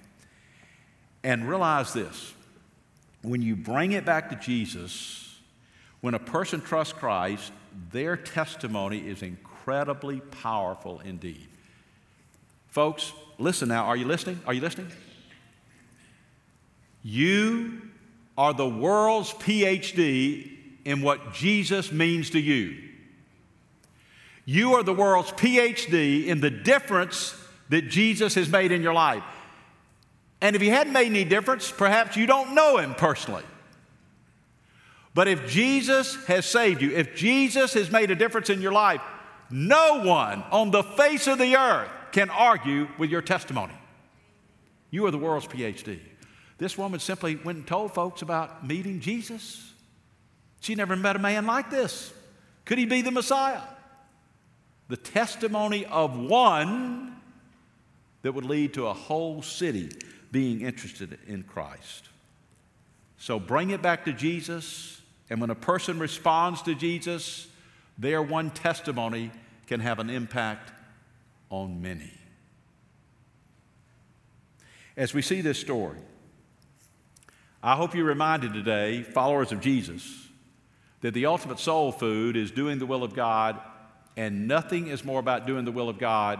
And 1.24 1.48
realize 1.48 1.94
this 1.94 2.34
when 3.22 3.42
you 3.42 3.56
bring 3.56 3.92
it 3.92 4.06
back 4.06 4.30
to 4.30 4.36
Jesus, 4.36 5.38
when 6.02 6.14
a 6.14 6.20
person 6.20 6.62
trusts 6.62 6.94
Christ, 6.94 7.52
their 7.92 8.16
testimony 8.16 9.00
is 9.00 9.22
incredibly 9.22 10.20
powerful 10.20 11.02
indeed. 11.02 11.48
Folks, 12.70 13.14
listen 13.38 13.68
now. 13.70 13.86
Are 13.86 13.98
you 13.98 14.06
listening? 14.06 14.40
Are 14.46 14.54
you 14.54 14.62
listening? 14.62 14.92
You 17.04 17.82
are 18.38 18.54
the 18.54 18.68
world's 18.68 19.34
PhD 19.34 20.52
in 20.86 21.02
what 21.02 21.34
Jesus 21.34 21.92
means 21.92 22.30
to 22.32 22.40
you. 22.40 22.78
You 24.46 24.76
are 24.76 24.84
the 24.84 24.94
world's 24.94 25.32
PhD 25.34 26.26
in 26.26 26.42
the 26.42 26.50
difference 26.50 27.36
that 27.70 27.90
Jesus 27.90 28.36
has 28.36 28.50
made 28.50 28.72
in 28.72 28.82
your 28.82 28.94
life. 28.94 29.24
And 30.42 30.56
if 30.56 30.62
he 30.62 30.70
hadn't 30.70 30.94
made 30.94 31.08
any 31.08 31.26
difference, 31.26 31.72
perhaps 31.72 32.16
you 32.16 32.26
don't 32.26 32.56
know 32.56 32.78
him 32.78 32.96
personally. 32.96 33.44
But 35.14 35.28
if 35.28 35.50
Jesus 35.50 36.16
has 36.26 36.46
saved 36.46 36.82
you, 36.82 36.92
if 36.92 37.16
Jesus 37.16 37.74
has 37.74 37.92
made 37.92 38.12
a 38.12 38.16
difference 38.16 38.50
in 38.50 38.62
your 38.62 38.72
life, 38.72 39.02
no 39.50 40.02
one 40.04 40.44
on 40.52 40.72
the 40.72 40.84
face 40.84 41.28
of 41.28 41.40
the 41.40 41.56
earth 41.56 41.90
can 42.12 42.30
argue 42.30 42.88
with 42.98 43.10
your 43.10 43.22
testimony. 43.22 43.74
You 44.92 45.06
are 45.06 45.12
the 45.12 45.18
world's 45.18 45.48
PhD. 45.48 46.00
This 46.58 46.78
woman 46.78 47.00
simply 47.00 47.36
went 47.38 47.58
and 47.58 47.68
told 47.68 47.94
folks 47.94 48.22
about 48.22 48.66
meeting 48.66 49.00
Jesus. 49.00 49.74
She 50.62 50.76
never 50.76 50.96
met 50.96 51.16
a 51.16 51.20
man 51.20 51.46
like 51.46 51.70
this. 51.70 52.14
Could 52.66 52.78
he 52.78 52.86
be 52.86 53.02
the 53.02 53.12
Messiah? 53.12 53.62
The 54.90 54.98
testimony 54.98 55.86
of 55.86 56.18
one 56.18 57.16
that 58.22 58.34
would 58.34 58.46
lead 58.46 58.74
to 58.74 58.88
a 58.88 58.94
whole 58.94 59.42
city 59.42 59.90
being 60.32 60.62
interested 60.62 61.18
in 61.28 61.44
Christ. 61.44 62.10
So 63.18 63.40
bring 63.40 63.72
it 63.72 63.82
back 63.82 64.06
to 64.06 64.14
Jesus, 64.14 65.02
and 65.30 65.42
when 65.42 65.50
a 65.50 65.56
person 65.56 66.00
responds 66.00 66.62
to 66.64 66.76
Jesus, 66.76 67.48
their 67.98 68.22
one 68.22 68.50
testimony 68.52 69.32
can 69.68 69.80
have 69.80 70.00
an 70.00 70.10
impact 70.10 70.72
on 71.50 71.82
many. 71.82 72.14
As 74.96 75.14
we 75.14 75.22
see 75.22 75.42
this 75.42 75.60
story, 75.60 76.00
I 77.62 77.76
hope 77.76 77.94
you're 77.94 78.06
reminded 78.06 78.54
today, 78.54 79.04
followers 79.04 79.52
of 79.52 79.60
Jesus, 79.60 80.28
that 81.02 81.14
the 81.14 81.26
ultimate 81.26 81.60
soul 81.60 81.92
food 81.92 82.38
is 82.38 82.52
doing 82.52 82.80
the 82.80 82.86
will 82.86 83.04
of 83.04 83.14
God, 83.14 83.60
and 84.16 84.48
nothing 84.48 84.88
is 84.88 85.04
more 85.04 85.20
about 85.20 85.46
doing 85.46 85.66
the 85.66 85.72
will 85.72 85.90
of 85.90 85.98
God 85.98 86.40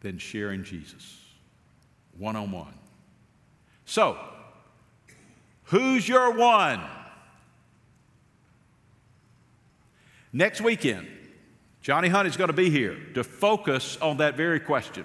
than 0.00 0.18
sharing 0.18 0.64
Jesus 0.64 1.19
one 2.20 2.36
on 2.36 2.52
one. 2.52 2.74
So, 3.86 4.16
who's 5.64 6.06
your 6.06 6.32
one? 6.34 6.80
Next 10.32 10.60
weekend, 10.60 11.08
Johnny 11.80 12.08
Hunt 12.08 12.28
is 12.28 12.36
going 12.36 12.48
to 12.48 12.54
be 12.54 12.70
here 12.70 12.96
to 13.14 13.24
focus 13.24 13.96
on 14.00 14.18
that 14.18 14.36
very 14.36 14.60
question. 14.60 15.04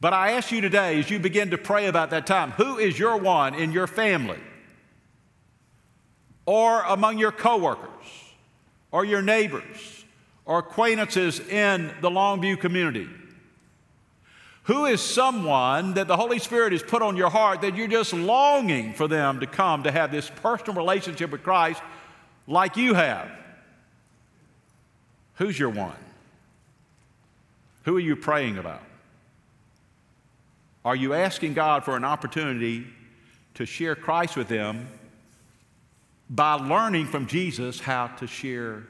But 0.00 0.12
I 0.12 0.32
ask 0.32 0.50
you 0.50 0.60
today, 0.60 0.98
as 0.98 1.08
you 1.08 1.18
begin 1.18 1.50
to 1.50 1.58
pray 1.58 1.86
about 1.86 2.10
that 2.10 2.26
time, 2.26 2.50
who 2.52 2.78
is 2.78 2.98
your 2.98 3.16
one 3.16 3.54
in 3.54 3.72
your 3.72 3.86
family? 3.86 4.38
Or 6.46 6.82
among 6.82 7.18
your 7.18 7.32
coworkers, 7.32 8.06
or 8.90 9.04
your 9.04 9.22
neighbors, 9.22 10.04
or 10.44 10.60
acquaintances 10.60 11.40
in 11.40 11.92
the 12.00 12.10
Longview 12.10 12.58
community? 12.60 13.08
Who 14.68 14.84
is 14.84 15.00
someone 15.00 15.94
that 15.94 16.08
the 16.08 16.16
Holy 16.16 16.38
Spirit 16.38 16.72
has 16.72 16.82
put 16.82 17.00
on 17.00 17.16
your 17.16 17.30
heart 17.30 17.62
that 17.62 17.74
you're 17.74 17.88
just 17.88 18.12
longing 18.12 18.92
for 18.92 19.08
them 19.08 19.40
to 19.40 19.46
come 19.46 19.84
to 19.84 19.90
have 19.90 20.12
this 20.12 20.30
personal 20.42 20.76
relationship 20.76 21.30
with 21.30 21.42
Christ 21.42 21.80
like 22.46 22.76
you 22.76 22.92
have? 22.92 23.30
Who's 25.36 25.58
your 25.58 25.70
one? 25.70 25.96
Who 27.84 27.96
are 27.96 28.00
you 28.00 28.14
praying 28.14 28.58
about? 28.58 28.82
Are 30.84 30.96
you 30.96 31.14
asking 31.14 31.54
God 31.54 31.82
for 31.82 31.96
an 31.96 32.04
opportunity 32.04 32.86
to 33.54 33.64
share 33.64 33.94
Christ 33.94 34.36
with 34.36 34.48
them 34.48 34.86
by 36.28 36.52
learning 36.52 37.06
from 37.06 37.26
Jesus 37.26 37.80
how 37.80 38.08
to 38.18 38.26
share 38.26 38.82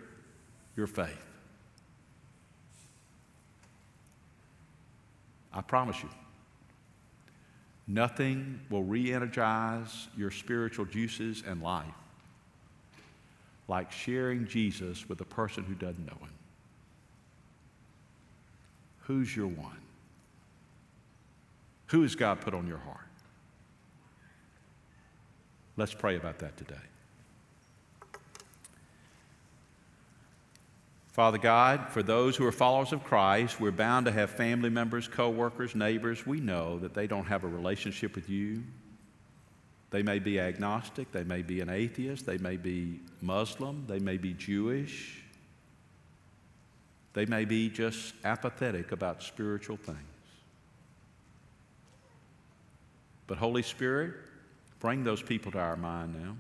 your 0.75 0.89
faith? 0.89 1.28
I 5.53 5.61
promise 5.61 6.03
you. 6.03 6.09
Nothing 7.87 8.61
will 8.69 8.85
re 8.85 9.13
energize 9.13 10.09
your 10.17 10.31
spiritual 10.31 10.85
juices 10.85 11.43
and 11.47 11.63
life 11.63 11.87
like 13.69 13.93
sharing 13.93 14.47
Jesus 14.47 15.09
with 15.09 15.21
a 15.21 15.25
person 15.25 15.63
who 15.63 15.75
doesn't 15.75 16.05
know 16.05 16.17
him. 16.21 16.33
Who's 19.01 19.35
your 19.37 19.47
one? 19.47 19.77
Who 21.89 22.03
has 22.03 22.15
God 22.15 22.41
put 22.41 22.55
on 22.55 22.67
your 22.67 22.79
heart? 22.79 23.07
Let's 25.77 25.95
pray 25.95 26.17
about 26.17 26.39
that 26.41 26.57
today. 26.57 26.75
Father 31.19 31.37
God, 31.39 31.89
for 31.89 32.01
those 32.01 32.37
who 32.37 32.47
are 32.47 32.53
followers 32.53 32.93
of 32.93 33.03
Christ, 33.03 33.59
we're 33.59 33.73
bound 33.73 34.07
to 34.07 34.13
have 34.13 34.31
family 34.31 34.71
members, 34.71 35.09
co-workers, 35.09 35.75
neighbors. 35.75 36.25
We 36.25 36.39
know 36.39 36.79
that 36.79 36.95
they 36.95 37.09
don't 37.09 37.25
have 37.25 37.43
a 37.43 37.49
relationship 37.49 38.15
with 38.15 38.31
you. 38.31 38.63
They 39.91 40.05
may 40.05 40.21
be 40.21 40.39
agnostic, 40.39 41.11
they 41.11 41.25
may 41.25 41.43
be 41.43 41.61
an 41.61 41.71
atheist, 41.71 42.25
they 42.25 42.39
may 42.39 42.57
be 42.57 43.01
Muslim, 43.21 43.85
they 43.89 43.99
may 43.99 44.17
be 44.17 44.33
Jewish. 44.33 45.25
They 47.15 47.27
may 47.27 47.45
be 47.45 47.69
just 47.69 48.15
apathetic 48.23 48.93
about 48.93 49.25
spiritual 49.25 49.77
things. 49.77 49.99
But 53.27 53.39
Holy 53.39 53.65
Spirit, 53.65 54.15
bring 54.79 55.03
those 55.03 55.21
people 55.21 55.51
to 55.51 55.59
our 55.59 55.75
mind 55.75 56.15
now. 56.15 56.37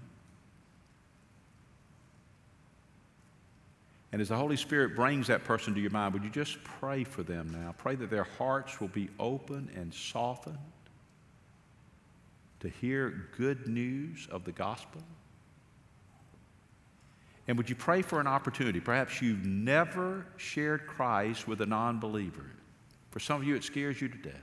And 4.10 4.22
as 4.22 4.28
the 4.28 4.36
Holy 4.36 4.56
Spirit 4.56 4.96
brings 4.96 5.26
that 5.26 5.44
person 5.44 5.74
to 5.74 5.80
your 5.80 5.90
mind, 5.90 6.14
would 6.14 6.24
you 6.24 6.30
just 6.30 6.62
pray 6.64 7.04
for 7.04 7.22
them 7.22 7.50
now? 7.50 7.74
Pray 7.76 7.94
that 7.94 8.10
their 8.10 8.24
hearts 8.24 8.80
will 8.80 8.88
be 8.88 9.10
open 9.18 9.70
and 9.74 9.92
softened 9.92 10.58
to 12.60 12.68
hear 12.68 13.28
good 13.36 13.68
news 13.68 14.26
of 14.30 14.44
the 14.44 14.52
gospel. 14.52 15.02
And 17.46 17.56
would 17.56 17.68
you 17.68 17.76
pray 17.76 18.02
for 18.02 18.20
an 18.20 18.26
opportunity? 18.26 18.80
Perhaps 18.80 19.22
you've 19.22 19.44
never 19.44 20.26
shared 20.36 20.86
Christ 20.86 21.46
with 21.46 21.60
a 21.60 21.66
non 21.66 22.00
believer. 22.00 22.46
For 23.10 23.20
some 23.20 23.40
of 23.40 23.46
you, 23.46 23.56
it 23.56 23.64
scares 23.64 24.00
you 24.00 24.08
to 24.08 24.18
death. 24.18 24.34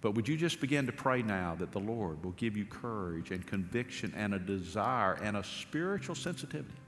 But 0.00 0.14
would 0.14 0.26
you 0.26 0.36
just 0.36 0.60
begin 0.60 0.86
to 0.86 0.92
pray 0.92 1.22
now 1.22 1.54
that 1.58 1.70
the 1.70 1.78
Lord 1.78 2.22
will 2.24 2.32
give 2.32 2.56
you 2.56 2.64
courage 2.64 3.30
and 3.30 3.46
conviction 3.46 4.12
and 4.16 4.34
a 4.34 4.38
desire 4.38 5.14
and 5.22 5.36
a 5.36 5.44
spiritual 5.44 6.14
sensitivity 6.14 6.81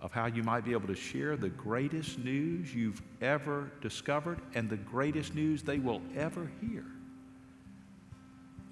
of 0.00 0.12
how 0.12 0.26
you 0.26 0.42
might 0.42 0.64
be 0.64 0.72
able 0.72 0.86
to 0.86 0.94
share 0.94 1.36
the 1.36 1.48
greatest 1.48 2.18
news 2.18 2.74
you've 2.74 3.02
ever 3.20 3.70
discovered 3.80 4.40
and 4.54 4.70
the 4.70 4.76
greatest 4.76 5.34
news 5.34 5.62
they 5.62 5.78
will 5.78 6.00
ever 6.16 6.50
hear 6.60 6.84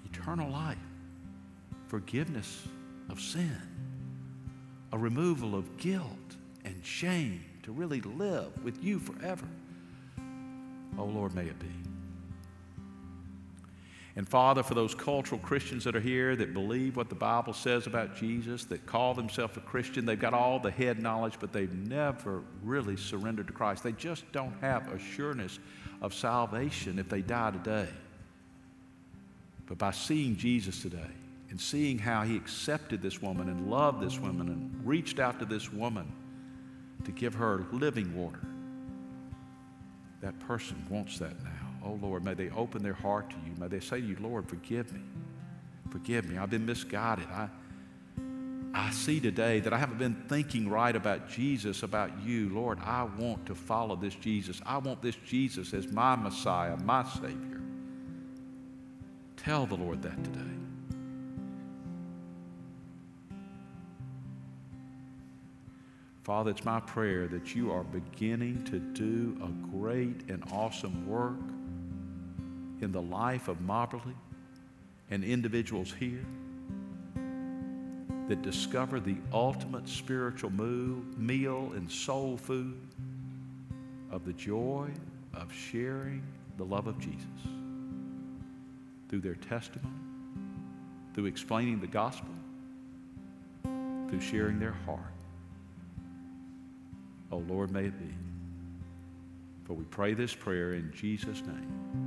eternal 0.05 0.49
life, 0.49 0.77
forgiveness 1.87 2.67
of 3.09 3.19
sin, 3.19 3.61
a 4.93 4.97
removal 4.97 5.53
of 5.55 5.77
guilt 5.77 6.35
and 6.65 6.85
shame 6.85 7.43
to 7.63 7.71
really 7.71 8.01
live 8.01 8.51
with 8.63 8.83
you 8.83 8.99
forever. 8.99 9.47
Oh 10.97 11.05
Lord, 11.05 11.35
may 11.35 11.45
it 11.45 11.59
be. 11.59 11.86
And 14.17 14.27
Father, 14.27 14.63
for 14.63 14.73
those 14.73 14.95
cultural 14.95 15.39
Christians 15.39 15.83
that 15.83 15.95
are 15.95 16.01
here 16.01 16.35
that 16.35 16.51
believe 16.51 16.97
what 16.97 17.07
the 17.07 17.13
Bible 17.13 17.53
says 17.53 17.85
about 17.85 18.15
Jesus, 18.15 18.65
that 18.65 18.83
call 18.87 19.13
themselves 19.13 19.55
a 19.57 19.59
Christian, 19.59 20.07
they've 20.07 20.19
got 20.19 20.33
all 20.33 20.57
the 20.57 20.71
head 20.71 20.99
knowledge, 20.99 21.35
but 21.39 21.53
they've 21.53 21.75
never 21.87 22.41
really 22.63 22.97
surrendered 22.97 23.45
to 23.45 23.53
Christ. 23.53 23.83
They 23.83 23.91
just 23.91 24.29
don't 24.31 24.55
have 24.59 24.91
assurance 24.91 25.59
of 26.01 26.15
salvation 26.15 26.97
if 26.97 27.09
they 27.09 27.21
die 27.21 27.51
today. 27.51 27.87
But 29.67 29.77
by 29.77 29.91
seeing 29.91 30.35
Jesus 30.35 30.81
today 30.81 31.11
and 31.51 31.61
seeing 31.61 31.99
how 31.99 32.23
he 32.23 32.35
accepted 32.35 33.03
this 33.03 33.21
woman 33.21 33.49
and 33.49 33.69
loved 33.69 34.01
this 34.01 34.17
woman 34.17 34.49
and 34.49 34.81
reached 34.83 35.19
out 35.19 35.37
to 35.39 35.45
this 35.45 35.71
woman 35.71 36.11
to 37.05 37.11
give 37.11 37.35
her 37.35 37.67
living 37.71 38.17
water, 38.19 38.41
that 40.21 40.39
person 40.39 40.83
wants 40.89 41.19
that 41.19 41.39
now. 41.43 41.56
Oh 41.87 41.97
Lord, 42.01 42.25
may 42.25 42.33
they 42.33 42.49
open 42.49 42.83
their 42.83 42.93
heart 42.93 43.29
to 43.29 43.35
you. 43.45 43.53
May 43.57 43.67
they 43.67 43.79
say 43.79 44.01
to 44.01 44.05
you, 44.05 44.17
Lord, 44.19 44.49
forgive 44.49 44.91
me. 44.91 44.99
Forgive 45.89 46.29
me. 46.29 46.37
I've 46.37 46.49
been 46.49 46.65
misguided. 46.65 47.27
I, 47.27 47.47
I 48.73 48.91
see 48.91 49.21
today 49.21 49.61
that 49.61 49.71
I 49.71 49.77
haven't 49.77 49.97
been 49.97 50.25
thinking 50.27 50.69
right 50.69 50.93
about 50.93 51.29
Jesus, 51.29 51.83
about 51.83 52.11
you. 52.25 52.49
Lord, 52.49 52.79
I 52.83 53.03
want 53.03 53.45
to 53.45 53.55
follow 53.55 53.95
this 53.95 54.15
Jesus. 54.15 54.61
I 54.65 54.79
want 54.79 55.01
this 55.01 55.15
Jesus 55.25 55.73
as 55.73 55.89
my 55.89 56.17
Messiah, 56.17 56.75
my 56.75 57.05
Savior. 57.05 57.61
Tell 59.37 59.65
the 59.65 59.75
Lord 59.75 60.01
that 60.01 60.21
today. 60.25 60.41
Father, 66.23 66.51
it's 66.51 66.65
my 66.65 66.81
prayer 66.81 67.27
that 67.29 67.55
you 67.55 67.71
are 67.71 67.85
beginning 67.85 68.61
to 68.65 68.79
do 68.79 69.37
a 69.41 69.47
great 69.71 70.29
and 70.29 70.43
awesome 70.51 71.07
work 71.07 71.39
in 72.81 72.91
the 72.91 73.01
life 73.01 73.47
of 73.47 73.57
Mobberly 73.59 74.15
and 75.09 75.23
individuals 75.23 75.93
here 75.99 76.25
that 78.27 78.41
discover 78.41 78.99
the 78.99 79.15
ultimate 79.31 79.87
spiritual 79.87 80.51
meal 80.51 81.71
and 81.75 81.89
soul 81.89 82.37
food 82.37 82.77
of 84.11 84.25
the 84.25 84.33
joy 84.33 84.89
of 85.33 85.51
sharing 85.53 86.21
the 86.57 86.63
love 86.63 86.87
of 86.87 86.99
Jesus 86.99 87.23
through 89.09 89.21
their 89.21 89.35
testimony, 89.35 89.93
through 91.13 91.25
explaining 91.25 91.79
the 91.79 91.87
gospel, 91.87 92.29
through 94.09 94.21
sharing 94.21 94.59
their 94.59 94.75
heart. 94.85 94.99
Oh 97.31 97.43
Lord, 97.47 97.71
may 97.71 97.85
it 97.85 97.99
be. 97.99 98.13
For 99.65 99.73
we 99.73 99.83
pray 99.85 100.13
this 100.13 100.33
prayer 100.33 100.73
in 100.73 100.91
Jesus' 100.93 101.41
name. 101.41 102.06